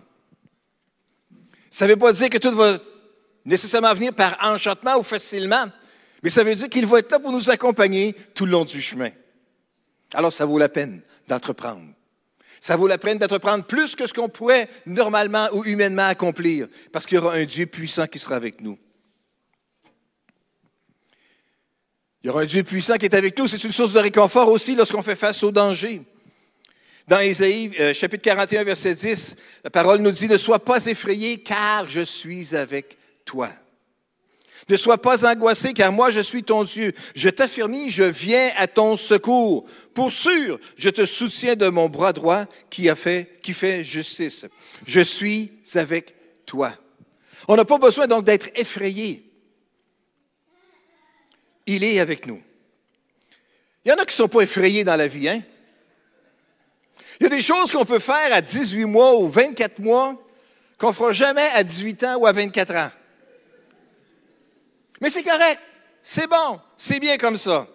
Ça 1.70 1.86
ne 1.86 1.92
veut 1.92 1.98
pas 1.98 2.12
dire 2.12 2.28
que 2.28 2.36
tout 2.36 2.54
va 2.54 2.78
nécessairement 3.46 3.94
venir 3.94 4.12
par 4.12 4.36
enchantement 4.42 4.98
ou 4.98 5.02
facilement, 5.02 5.64
mais 6.22 6.28
ça 6.28 6.44
veut 6.44 6.54
dire 6.54 6.68
qu'il 6.68 6.84
va 6.84 6.98
être 6.98 7.10
là 7.10 7.18
pour 7.18 7.32
nous 7.32 7.48
accompagner 7.48 8.14
tout 8.34 8.44
le 8.44 8.52
long 8.52 8.66
du 8.66 8.82
chemin. 8.82 9.12
Alors 10.12 10.30
ça 10.30 10.44
vaut 10.44 10.58
la 10.58 10.68
peine 10.68 11.00
d'entreprendre. 11.26 11.86
Ça 12.62 12.76
vaut 12.76 12.86
la 12.86 12.96
peine 12.96 13.18
d'entreprendre 13.18 13.64
plus 13.64 13.96
que 13.96 14.06
ce 14.06 14.14
qu'on 14.14 14.28
pourrait 14.28 14.68
normalement 14.86 15.48
ou 15.52 15.64
humainement 15.64 16.06
accomplir, 16.06 16.68
parce 16.92 17.06
qu'il 17.06 17.16
y 17.16 17.18
aura 17.18 17.34
un 17.34 17.44
Dieu 17.44 17.66
puissant 17.66 18.06
qui 18.06 18.20
sera 18.20 18.36
avec 18.36 18.60
nous. 18.60 18.78
Il 22.22 22.28
y 22.28 22.30
aura 22.30 22.42
un 22.42 22.46
Dieu 22.46 22.62
puissant 22.62 22.98
qui 22.98 23.06
est 23.06 23.16
avec 23.16 23.36
nous. 23.36 23.48
C'est 23.48 23.64
une 23.64 23.72
source 23.72 23.94
de 23.94 23.98
réconfort 23.98 24.48
aussi 24.48 24.76
lorsqu'on 24.76 25.02
fait 25.02 25.16
face 25.16 25.42
au 25.42 25.50
danger. 25.50 26.02
Dans 27.08 27.18
Ésaïe, 27.18 27.72
euh, 27.80 27.92
chapitre 27.92 28.22
41, 28.22 28.62
verset 28.62 28.94
10, 28.94 29.34
la 29.64 29.70
parole 29.70 30.00
nous 30.00 30.12
dit, 30.12 30.28
ne 30.28 30.36
sois 30.36 30.64
pas 30.64 30.86
effrayé, 30.86 31.38
car 31.38 31.88
je 31.88 32.02
suis 32.02 32.54
avec 32.54 32.96
toi. 33.24 33.50
Ne 34.68 34.76
sois 34.76 34.98
pas 34.98 35.28
angoissé, 35.28 35.72
car 35.72 35.92
moi 35.92 36.10
je 36.10 36.20
suis 36.20 36.44
ton 36.44 36.64
Dieu. 36.64 36.92
Je 37.14 37.28
t'affirme, 37.28 37.88
je 37.88 38.04
viens 38.04 38.50
à 38.56 38.66
ton 38.66 38.96
secours. 38.96 39.64
Pour 39.94 40.12
sûr, 40.12 40.58
je 40.76 40.90
te 40.90 41.04
soutiens 41.04 41.56
de 41.56 41.68
mon 41.68 41.88
bras 41.88 42.12
droit 42.12 42.46
qui 42.70 42.88
fait, 42.94 43.38
qui 43.42 43.52
fait 43.52 43.82
justice. 43.82 44.46
Je 44.86 45.00
suis 45.00 45.52
avec 45.74 46.14
toi. 46.46 46.72
On 47.48 47.56
n'a 47.56 47.64
pas 47.64 47.78
besoin 47.78 48.06
donc 48.06 48.24
d'être 48.24 48.50
effrayé. 48.54 49.28
Il 51.66 51.84
est 51.84 51.98
avec 51.98 52.26
nous. 52.26 52.40
Il 53.84 53.88
y 53.88 53.92
en 53.92 53.96
a 53.96 54.04
qui 54.04 54.12
ne 54.12 54.12
sont 54.12 54.28
pas 54.28 54.42
effrayés 54.42 54.84
dans 54.84 54.96
la 54.96 55.08
vie, 55.08 55.28
hein? 55.28 55.42
Il 57.20 57.24
y 57.24 57.26
a 57.26 57.30
des 57.30 57.42
choses 57.42 57.70
qu'on 57.70 57.84
peut 57.84 57.98
faire 57.98 58.32
à 58.32 58.40
18 58.40 58.84
mois 58.84 59.16
ou 59.16 59.28
24 59.28 59.78
mois 59.80 60.20
qu'on 60.78 60.88
ne 60.88 60.92
fera 60.92 61.12
jamais 61.12 61.48
à 61.54 61.62
18 61.62 62.04
ans 62.04 62.16
ou 62.16 62.26
à 62.26 62.32
24 62.32 62.74
ans. 62.74 62.90
Mais 65.02 65.10
c'est 65.10 65.24
correct, 65.24 65.58
c'est 66.00 66.28
bon, 66.30 66.60
c'est 66.76 67.00
bien 67.00 67.18
comme 67.18 67.36
ça. 67.36 67.66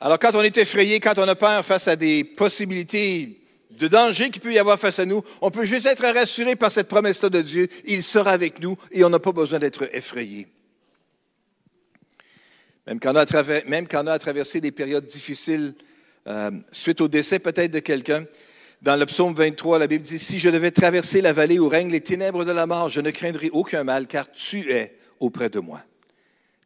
Alors 0.00 0.16
quand 0.20 0.30
on 0.36 0.42
est 0.42 0.56
effrayé, 0.56 1.00
quand 1.00 1.18
on 1.18 1.26
a 1.26 1.34
peur 1.34 1.66
face 1.66 1.88
à 1.88 1.96
des 1.96 2.22
possibilités 2.22 3.40
de 3.70 3.88
danger 3.88 4.30
qu'il 4.30 4.40
peut 4.40 4.52
y 4.52 4.60
avoir 4.60 4.78
face 4.78 5.00
à 5.00 5.04
nous, 5.04 5.24
on 5.40 5.50
peut 5.50 5.64
juste 5.64 5.86
être 5.86 6.06
rassuré 6.06 6.54
par 6.54 6.70
cette 6.70 6.86
promesse-là 6.86 7.30
de 7.30 7.40
Dieu. 7.40 7.68
Il 7.84 8.04
sera 8.04 8.30
avec 8.30 8.60
nous 8.60 8.76
et 8.92 9.02
on 9.02 9.10
n'a 9.10 9.18
pas 9.18 9.32
besoin 9.32 9.58
d'être 9.58 9.92
effrayé. 9.92 10.46
Même 12.86 13.00
quand, 13.00 13.12
on 13.12 14.06
a 14.06 14.18
traversé 14.20 14.60
des 14.60 14.70
périodes 14.70 15.04
difficiles 15.04 15.74
euh, 16.28 16.52
suite 16.70 17.00
au 17.00 17.08
décès 17.08 17.40
peut-être 17.40 17.72
de 17.72 17.80
quelqu'un, 17.80 18.24
dans 18.82 18.96
le 18.96 19.06
psaume 19.06 19.32
23, 19.32 19.78
la 19.78 19.86
Bible 19.86 20.04
dit, 20.04 20.18
Si 20.18 20.38
je 20.40 20.50
devais 20.50 20.72
traverser 20.72 21.20
la 21.20 21.32
vallée 21.32 21.58
où 21.58 21.68
règnent 21.68 21.92
les 21.92 22.00
ténèbres 22.00 22.44
de 22.44 22.50
la 22.50 22.66
mort, 22.66 22.88
je 22.88 23.00
ne 23.00 23.10
craindrai 23.10 23.48
aucun 23.50 23.84
mal, 23.84 24.08
car 24.08 24.30
tu 24.30 24.72
es 24.72 24.96
auprès 25.20 25.48
de 25.48 25.60
moi. 25.60 25.80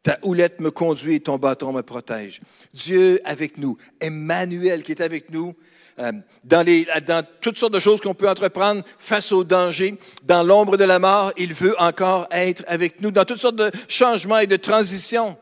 Ta 0.03 0.19
houlette 0.23 0.61
me 0.61 0.71
conduit 0.71 1.17
et 1.17 1.21
ton 1.21 1.37
bâton 1.37 1.73
me 1.73 1.83
protège. 1.83 2.41
Dieu 2.73 3.21
avec 3.25 3.59
nous, 3.59 3.77
Emmanuel 4.01 4.83
qui 4.83 4.93
est 4.93 5.02
avec 5.02 5.31
nous, 5.31 5.55
euh, 5.99 6.13
dans, 6.45 6.63
les, 6.63 6.87
dans 7.07 7.26
toutes 7.41 7.59
sortes 7.59 7.75
de 7.75 7.81
choses 7.81 8.00
qu'on 8.00 8.15
peut 8.15 8.29
entreprendre 8.29 8.83
face 8.99 9.33
au 9.33 9.45
danger, 9.45 9.99
dans 10.25 10.43
l'ombre 10.43 10.76
de 10.76 10.85
la 10.85 10.99
mort, 10.99 11.33
il 11.37 11.52
veut 11.52 11.75
encore 11.81 12.29
être 12.31 12.65
avec 12.67 13.00
nous, 13.00 13.11
dans 13.11 13.25
toutes 13.25 13.41
sortes 13.41 13.57
de 13.57 13.71
changements 13.89 14.39
et 14.39 14.47
de 14.47 14.57
transitions. 14.57 15.37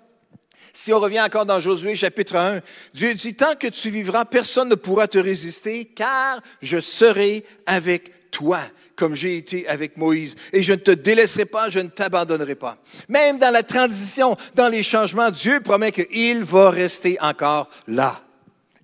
Si 0.76 0.92
on 0.92 0.98
revient 0.98 1.20
encore 1.20 1.46
dans 1.46 1.60
Josué 1.60 1.94
chapitre 1.94 2.34
1, 2.34 2.60
Dieu 2.92 3.14
dit, 3.14 3.34
tant 3.34 3.54
que 3.54 3.68
tu 3.68 3.90
vivras, 3.90 4.24
personne 4.24 4.68
ne 4.68 4.74
pourra 4.74 5.06
te 5.06 5.18
résister, 5.18 5.84
car 5.84 6.42
je 6.62 6.80
serai 6.80 7.44
avec 7.64 8.32
toi, 8.32 8.58
comme 8.96 9.14
j'ai 9.14 9.36
été 9.36 9.68
avec 9.68 9.96
Moïse. 9.96 10.34
Et 10.52 10.64
je 10.64 10.72
ne 10.72 10.78
te 10.78 10.90
délaisserai 10.90 11.44
pas, 11.44 11.70
je 11.70 11.78
ne 11.78 11.88
t'abandonnerai 11.88 12.56
pas. 12.56 12.76
Même 13.08 13.38
dans 13.38 13.52
la 13.52 13.62
transition, 13.62 14.36
dans 14.56 14.68
les 14.68 14.82
changements, 14.82 15.30
Dieu 15.30 15.60
promet 15.60 15.92
qu'il 15.92 16.42
va 16.42 16.70
rester 16.70 17.16
encore 17.20 17.70
là. 17.86 18.20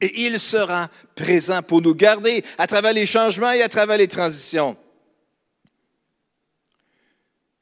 Et 0.00 0.26
il 0.26 0.38
sera 0.38 0.88
présent 1.16 1.60
pour 1.60 1.82
nous 1.82 1.94
garder 1.94 2.44
à 2.56 2.68
travers 2.68 2.92
les 2.92 3.04
changements 3.04 3.50
et 3.50 3.62
à 3.62 3.68
travers 3.68 3.98
les 3.98 4.08
transitions. 4.08 4.76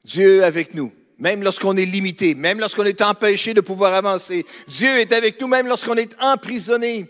Dieu 0.05 0.43
avec 0.43 0.75
nous 0.75 0.93
même 1.19 1.43
lorsqu'on 1.43 1.75
est 1.75 1.85
limité, 1.85 2.33
même 2.33 2.59
lorsqu'on 2.59 2.85
est 2.85 3.01
empêché 3.01 3.53
de 3.53 3.61
pouvoir 3.61 3.93
avancer. 3.93 4.45
Dieu 4.67 4.99
est 4.99 5.11
avec 5.11 5.39
nous 5.39 5.47
même 5.47 5.67
lorsqu'on 5.67 5.95
est 5.95 6.15
emprisonné. 6.19 7.07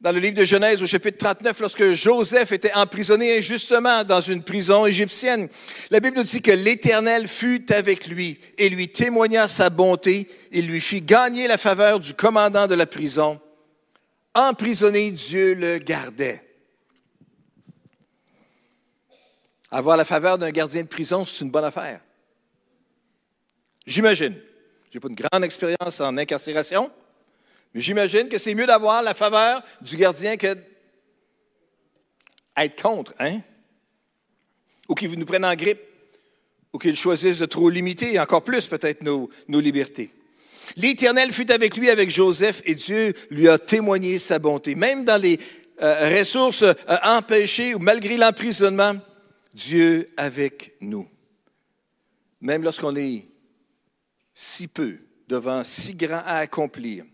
Dans 0.00 0.12
le 0.12 0.20
livre 0.20 0.36
de 0.36 0.44
Genèse, 0.44 0.80
au 0.80 0.86
chapitre 0.86 1.18
39, 1.18 1.60
lorsque 1.60 1.92
Joseph 1.92 2.52
était 2.52 2.72
emprisonné 2.72 3.36
injustement 3.38 4.04
dans 4.04 4.20
une 4.20 4.44
prison 4.44 4.86
égyptienne, 4.86 5.48
la 5.90 5.98
Bible 5.98 6.16
nous 6.16 6.22
dit 6.22 6.40
que 6.40 6.52
l'Éternel 6.52 7.26
fut 7.26 7.70
avec 7.72 8.06
lui 8.06 8.38
et 8.58 8.68
lui 8.68 8.88
témoigna 8.88 9.48
sa 9.48 9.70
bonté. 9.70 10.28
Il 10.52 10.68
lui 10.68 10.80
fit 10.80 11.02
gagner 11.02 11.48
la 11.48 11.58
faveur 11.58 11.98
du 11.98 12.14
commandant 12.14 12.68
de 12.68 12.76
la 12.76 12.86
prison. 12.86 13.40
Emprisonné, 14.34 15.10
Dieu 15.10 15.54
le 15.54 15.78
gardait. 15.78 16.44
Avoir 19.70 19.96
la 19.96 20.04
faveur 20.04 20.38
d'un 20.38 20.50
gardien 20.50 20.82
de 20.82 20.88
prison, 20.88 21.24
c'est 21.24 21.44
une 21.44 21.50
bonne 21.50 21.64
affaire. 21.64 22.00
J'imagine. 23.88 24.34
Je 24.90 24.98
n'ai 24.98 25.00
pas 25.00 25.08
une 25.08 25.14
grande 25.14 25.44
expérience 25.44 26.00
en 26.02 26.18
incarcération, 26.18 26.90
mais 27.72 27.80
j'imagine 27.80 28.28
que 28.28 28.36
c'est 28.36 28.54
mieux 28.54 28.66
d'avoir 28.66 29.02
la 29.02 29.14
faveur 29.14 29.62
du 29.80 29.96
gardien 29.96 30.36
que 30.36 30.56
d'être 32.54 32.82
contre, 32.82 33.14
hein? 33.18 33.40
Ou 34.88 34.94
qu'il 34.94 35.18
nous 35.18 35.24
prenne 35.24 35.44
en 35.44 35.54
grippe, 35.54 35.80
ou 36.74 36.78
qu'il 36.78 36.96
choisisse 36.96 37.38
de 37.38 37.46
trop 37.46 37.70
limiter, 37.70 38.20
encore 38.20 38.44
plus 38.44 38.66
peut-être, 38.66 39.02
nos, 39.02 39.30
nos 39.48 39.60
libertés. 39.60 40.10
L'Éternel 40.76 41.32
fut 41.32 41.50
avec 41.50 41.74
lui, 41.78 41.88
avec 41.88 42.10
Joseph, 42.10 42.60
et 42.66 42.74
Dieu 42.74 43.14
lui 43.30 43.48
a 43.48 43.58
témoigné 43.58 44.18
sa 44.18 44.38
bonté. 44.38 44.74
Même 44.74 45.06
dans 45.06 45.20
les 45.20 45.40
euh, 45.80 46.18
ressources 46.18 46.62
euh, 46.62 46.74
empêchées 47.04 47.74
ou 47.74 47.78
malgré 47.78 48.18
l'emprisonnement, 48.18 48.96
Dieu 49.54 50.10
avec 50.18 50.74
nous. 50.82 51.08
Même 52.42 52.62
lorsqu'on 52.62 52.94
est 52.94 53.27
si 54.40 54.68
peu 54.68 54.98
devant 55.26 55.64
si 55.64 55.96
grand 55.96 56.22
à 56.24 56.36
accomplir. 56.36 57.04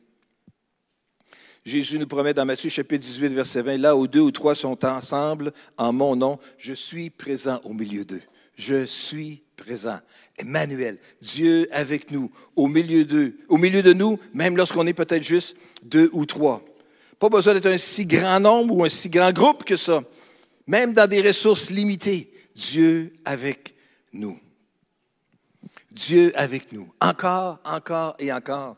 Jésus 1.64 1.98
nous 1.98 2.06
promet 2.06 2.34
dans 2.34 2.44
Matthieu 2.44 2.68
chapitre 2.68 3.00
18, 3.00 3.28
verset 3.28 3.62
20, 3.62 3.78
là 3.78 3.96
où 3.96 4.06
deux 4.06 4.20
ou 4.20 4.30
trois 4.30 4.54
sont 4.54 4.84
ensemble 4.84 5.54
en 5.78 5.94
mon 5.94 6.16
nom, 6.16 6.38
je 6.58 6.74
suis 6.74 7.08
présent 7.08 7.62
au 7.64 7.72
milieu 7.72 8.04
d'eux. 8.04 8.20
Je 8.58 8.84
suis 8.84 9.42
présent. 9.56 10.00
Emmanuel, 10.36 10.98
Dieu 11.22 11.66
avec 11.72 12.10
nous, 12.10 12.30
au 12.56 12.66
milieu 12.66 13.06
d'eux, 13.06 13.38
au 13.48 13.56
milieu 13.56 13.82
de 13.82 13.94
nous, 13.94 14.18
même 14.34 14.58
lorsqu'on 14.58 14.86
est 14.86 14.92
peut-être 14.92 15.22
juste 15.22 15.56
deux 15.82 16.10
ou 16.12 16.26
trois. 16.26 16.62
Pas 17.18 17.30
besoin 17.30 17.54
d'être 17.54 17.64
un 17.64 17.78
si 17.78 18.04
grand 18.04 18.38
nombre 18.38 18.76
ou 18.76 18.84
un 18.84 18.90
si 18.90 19.08
grand 19.08 19.32
groupe 19.32 19.64
que 19.64 19.78
ça. 19.78 20.04
Même 20.66 20.92
dans 20.92 21.08
des 21.08 21.22
ressources 21.22 21.70
limitées, 21.70 22.30
Dieu 22.54 23.14
avec 23.24 23.74
nous. 24.12 24.38
Dieu 25.94 26.32
avec 26.34 26.72
nous, 26.72 26.92
encore, 27.00 27.60
encore 27.64 28.16
et 28.18 28.32
encore, 28.32 28.76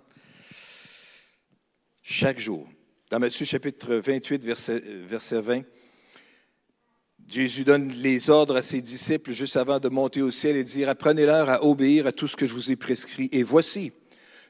chaque 2.03 2.39
jour. 2.39 2.69
Dans 3.11 3.19
Matthieu 3.19 3.47
chapitre 3.47 3.95
28, 3.95 4.45
verset, 4.45 4.81
verset 4.81 5.41
20, 5.41 5.63
Jésus 7.27 7.65
donne 7.65 7.89
les 7.89 8.29
ordres 8.29 8.57
à 8.57 8.63
ses 8.63 8.83
disciples 8.83 9.33
juste 9.33 9.57
avant 9.57 9.81
de 9.81 9.89
monter 9.89 10.21
au 10.21 10.31
ciel 10.31 10.57
et 10.57 10.65
dire, 10.65 10.91
apprenez-leur 10.91 11.49
à 11.49 11.65
obéir 11.65 12.07
à 12.07 12.13
tout 12.13 12.29
ce 12.29 12.37
que 12.37 12.47
je 12.47 12.53
vous 12.53 12.71
ai 12.71 12.77
prescrit. 12.77 13.31
Et 13.33 13.43
voici, 13.43 13.93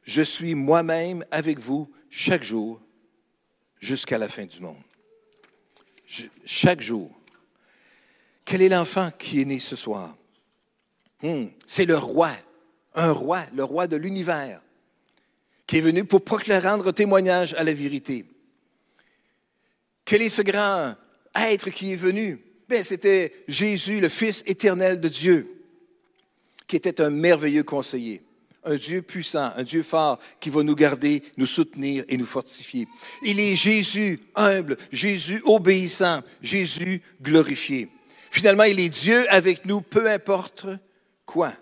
je 0.03 0.23
suis 0.23 0.57
moi-même 0.57 1.25
avec 1.31 1.61
vous 1.61 1.91
chaque 2.11 2.43
jour 2.43 2.81
jusqu'à 3.79 4.19
la 4.19 4.29
fin 4.29 4.45
du 4.45 4.61
monde. 4.61 4.77
chaque 6.45 6.81
jour. 6.81 7.17
Quel 8.45 8.61
est 8.61 8.69
l'enfant 8.69 9.11
qui 9.17 9.41
est 9.41 9.45
né 9.45 9.61
ce 9.61 9.77
soir? 9.77 10.17
Hmm, 11.23 11.47
c'est 11.65 11.87
le 11.87 11.97
roi 11.97 12.31
un 12.97 13.13
roi, 13.13 13.45
le 13.55 13.63
roi 13.63 13.87
de 13.87 13.97
l'univers, 13.97 14.61
qui 15.67 15.79
est 15.79 15.83
venu 15.83 16.05
pour 16.05 16.25
proclamer, 16.25 16.67
rendre 16.67 16.91
témoignage 16.93 17.55
à 17.55 17.63
la 17.63 17.75
vérité. 17.75 18.25
Quel 20.05 20.23
est 20.23 20.29
ce 20.29 20.43
grand 20.43 20.95
être 21.35 21.71
qui 21.71 21.93
est 21.93 21.97
venu? 21.97 22.43
Bien, 22.69 22.83
c'était 22.83 23.33
Jésus, 23.47 24.01
le 24.01 24.09
Fils 24.09 24.43
éternel 24.47 25.01
de 25.01 25.09
Dieu, 25.09 25.63
qui 26.67 26.77
était 26.77 27.01
un 27.01 27.11
merveilleux 27.11 27.63
conseiller, 27.63 28.23
un 28.65 28.77
Dieu 28.77 29.03
puissant, 29.03 29.53
un 29.57 29.63
Dieu 29.63 29.83
fort 29.83 30.19
qui 30.41 30.51
va 30.51 30.63
nous 30.63 30.75
garder, 30.75 31.23
nous 31.37 31.47
soutenir 31.47 32.05
et 32.09 32.17
nous 32.17 32.27
fortifier. 32.27 32.89
Il 33.23 33.39
est 33.39 33.55
Jésus 33.55 34.21
humble, 34.35 34.77
Jésus 34.91 35.43
obéissant, 35.45 36.23
Jésus 36.41 37.03
glorifié. 37.21 37.89
Finalement, 38.31 38.65
il 38.65 38.81
est 38.81 38.89
Dieu 38.89 39.31
avec 39.33 39.65
nous, 39.67 39.81
peu 39.81 40.11
importe 40.11 40.67
quoi, 41.25 41.53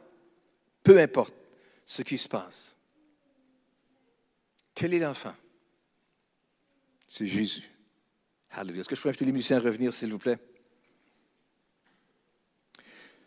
peu 0.84 1.00
importe 1.00 1.34
ce 1.84 2.02
qui 2.02 2.18
se 2.18 2.28
passe. 2.28 2.76
Quel 4.74 4.94
est 4.94 4.98
l'enfant? 5.00 5.34
C'est 7.08 7.26
Jésus. 7.26 7.70
Alléluia. 8.50 8.80
Est-ce 8.80 8.88
que 8.88 8.94
je 8.94 9.00
peux 9.00 9.08
inviter 9.08 9.24
les 9.24 9.32
musiciens 9.32 9.56
à 9.56 9.60
revenir, 9.60 9.92
s'il 9.92 10.10
vous 10.10 10.18
plaît? 10.18 10.38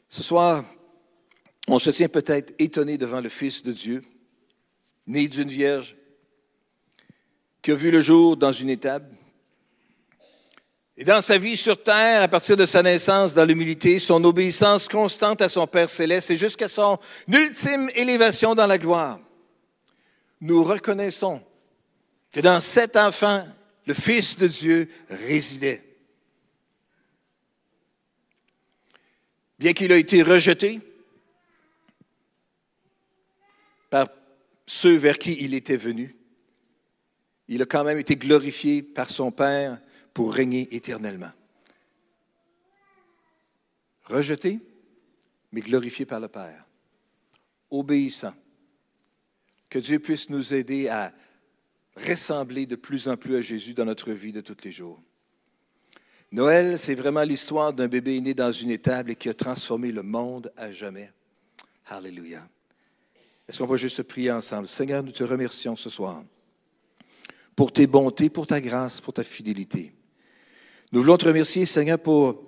Ce 0.07 0.23
soir, 0.23 0.63
on 1.67 1.79
se 1.79 1.89
tient 1.89 2.07
peut-être 2.07 2.53
étonné 2.59 2.97
devant 2.97 3.19
le 3.19 3.29
Fils 3.29 3.63
de 3.63 3.73
Dieu, 3.73 4.03
né 5.05 5.27
d'une 5.27 5.49
vierge, 5.49 5.97
qui 7.61 7.71
a 7.71 7.75
vu 7.75 7.91
le 7.91 8.01
jour 8.01 8.37
dans 8.37 8.53
une 8.53 8.69
étable. 8.69 9.16
Et 10.99 11.03
dans 11.03 11.21
sa 11.21 11.37
vie 11.37 11.55
sur 11.55 11.81
terre, 11.81 12.23
à 12.23 12.27
partir 12.27 12.57
de 12.57 12.65
sa 12.65 12.81
naissance 12.81 13.35
dans 13.35 13.45
l'humilité, 13.45 13.99
son 13.99 14.23
obéissance 14.23 14.87
constante 14.87 15.43
à 15.43 15.49
son 15.49 15.67
Père 15.67 15.91
céleste 15.91 16.31
et 16.31 16.37
jusqu'à 16.37 16.67
son 16.67 16.97
ultime 17.27 17.91
élévation 17.93 18.55
dans 18.55 18.65
la 18.65 18.79
gloire, 18.79 19.19
nous 20.41 20.63
reconnaissons 20.63 21.39
que 22.31 22.39
dans 22.39 22.59
cet 22.59 22.97
enfant, 22.97 23.47
le 23.85 23.93
Fils 23.93 24.37
de 24.37 24.47
Dieu 24.47 24.89
résidait. 25.07 25.83
Bien 29.59 29.73
qu'il 29.73 29.91
ait 29.91 29.99
été 29.99 30.23
rejeté 30.23 30.79
par 33.91 34.07
ceux 34.65 34.95
vers 34.95 35.19
qui 35.19 35.37
il 35.41 35.53
était 35.53 35.77
venu, 35.77 36.15
il 37.47 37.61
a 37.61 37.65
quand 37.65 37.83
même 37.83 37.99
été 37.99 38.15
glorifié 38.15 38.81
par 38.81 39.11
son 39.11 39.31
Père 39.31 39.79
pour 40.17 40.33
régner 40.33 40.67
éternellement. 40.75 41.29
Rejeté, 44.05 44.59
mais 45.51 45.61
glorifié 45.61 46.07
par 46.07 46.19
le 46.19 46.27
Père. 46.27 46.65
Obéissant. 47.69 48.33
Que 49.69 49.77
Dieu 49.77 49.99
puisse 49.99 50.31
nous 50.31 50.55
aider 50.55 50.87
à 50.87 51.13
ressembler 51.95 52.65
de 52.65 52.75
plus 52.75 53.07
en 53.07 53.15
plus 53.15 53.35
à 53.35 53.41
Jésus 53.41 53.75
dans 53.75 53.85
notre 53.85 54.11
vie 54.11 54.31
de 54.31 54.41
tous 54.41 54.57
les 54.63 54.71
jours. 54.71 54.99
Noël, 56.31 56.79
c'est 56.79 56.95
vraiment 56.95 57.21
l'histoire 57.21 57.71
d'un 57.71 57.87
bébé 57.87 58.19
né 58.19 58.33
dans 58.33 58.51
une 58.51 58.71
étable 58.71 59.11
et 59.11 59.15
qui 59.15 59.29
a 59.29 59.35
transformé 59.35 59.91
le 59.91 60.01
monde 60.01 60.51
à 60.57 60.71
jamais. 60.71 61.13
Alléluia. 61.85 62.49
Est-ce 63.47 63.59
qu'on 63.59 63.67
va 63.67 63.77
juste 63.77 64.01
prier 64.01 64.31
ensemble? 64.31 64.67
Seigneur, 64.67 65.03
nous 65.03 65.11
te 65.11 65.23
remercions 65.23 65.75
ce 65.75 65.91
soir 65.91 66.23
pour 67.55 67.71
tes 67.71 67.85
bontés, 67.85 68.31
pour 68.31 68.47
ta 68.47 68.59
grâce, 68.59 68.99
pour 68.99 69.13
ta 69.13 69.23
fidélité. 69.23 69.93
Nous 70.91 71.01
voulons 71.01 71.17
te 71.17 71.25
remercier, 71.25 71.65
Seigneur, 71.65 71.99
pour 71.99 72.41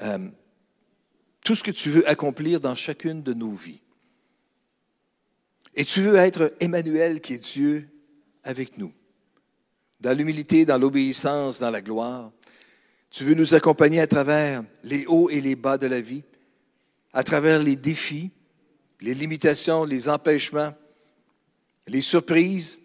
euh, 0.00 0.28
tout 1.44 1.54
ce 1.54 1.62
que 1.62 1.70
tu 1.70 1.90
veux 1.90 2.08
accomplir 2.08 2.58
dans 2.58 2.74
chacune 2.74 3.22
de 3.22 3.34
nos 3.34 3.52
vies. 3.52 3.82
Et 5.74 5.84
tu 5.84 6.00
veux 6.00 6.16
être 6.16 6.54
Emmanuel, 6.60 7.20
qui 7.20 7.34
est 7.34 7.38
Dieu 7.38 7.88
avec 8.44 8.78
nous, 8.78 8.92
dans 10.00 10.16
l'humilité, 10.16 10.64
dans 10.64 10.78
l'obéissance, 10.78 11.60
dans 11.60 11.70
la 11.70 11.82
gloire. 11.82 12.32
Tu 13.10 13.24
veux 13.24 13.34
nous 13.34 13.54
accompagner 13.54 14.00
à 14.00 14.06
travers 14.06 14.64
les 14.82 15.06
hauts 15.06 15.28
et 15.28 15.40
les 15.40 15.56
bas 15.56 15.76
de 15.76 15.86
la 15.86 16.00
vie, 16.00 16.24
à 17.12 17.22
travers 17.22 17.62
les 17.62 17.76
défis, 17.76 18.30
les 19.00 19.14
limitations, 19.14 19.84
les 19.84 20.08
empêchements, 20.08 20.72
les 21.86 22.00
surprises 22.00 22.80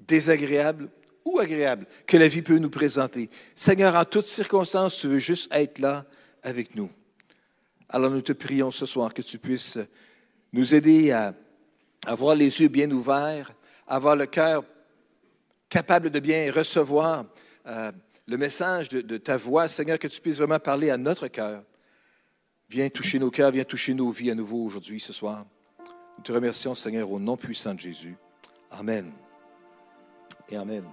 désagréables 0.00 0.90
ou 1.26 1.40
agréables 1.40 1.86
que 2.06 2.16
la 2.16 2.28
vie 2.28 2.40
peut 2.40 2.58
nous 2.58 2.70
présenter. 2.70 3.28
Seigneur, 3.54 3.94
en 3.96 4.04
toutes 4.04 4.26
circonstances, 4.26 4.96
tu 4.96 5.08
veux 5.08 5.18
juste 5.18 5.52
être 5.52 5.80
là 5.80 6.06
avec 6.42 6.74
nous. 6.76 6.88
Alors 7.88 8.10
nous 8.10 8.22
te 8.22 8.32
prions 8.32 8.70
ce 8.70 8.86
soir 8.86 9.12
que 9.12 9.22
tu 9.22 9.38
puisses 9.38 9.78
nous 10.52 10.74
aider 10.74 11.10
à 11.10 11.34
avoir 12.06 12.34
les 12.34 12.60
yeux 12.60 12.68
bien 12.68 12.90
ouverts, 12.90 13.52
avoir 13.86 14.16
le 14.16 14.26
cœur 14.26 14.64
capable 15.68 16.10
de 16.10 16.20
bien 16.20 16.50
recevoir 16.52 17.26
euh, 17.66 17.92
le 18.26 18.36
message 18.36 18.88
de, 18.88 19.16
ta 19.18 19.36
voix, 19.36 19.68
Seigneur, 19.68 19.98
que 19.98 20.08
tu 20.08 20.20
puisses 20.20 20.38
vraiment 20.38 20.58
parler 20.58 20.90
à 20.90 20.96
notre 20.96 21.28
cœur. 21.28 21.62
Viens 22.68 22.88
toucher 22.88 23.18
nos 23.18 23.30
cœurs, 23.30 23.52
viens 23.52 23.64
toucher 23.64 23.94
nos 23.94 24.10
vies 24.10 24.30
à 24.30 24.34
nouveau 24.34 24.64
aujourd'hui, 24.64 25.00
ce 25.00 25.12
soir. 25.12 25.44
Nous 26.18 26.24
te 26.24 26.32
remercions, 26.32 26.74
Seigneur, 26.74 27.10
au 27.10 27.20
nom 27.20 27.36
puissant 27.36 27.74
de 27.74 27.80
Jésus. 27.80 28.16
Amen. 28.70 29.12
Et 30.48 30.56
Amen. 30.56 30.84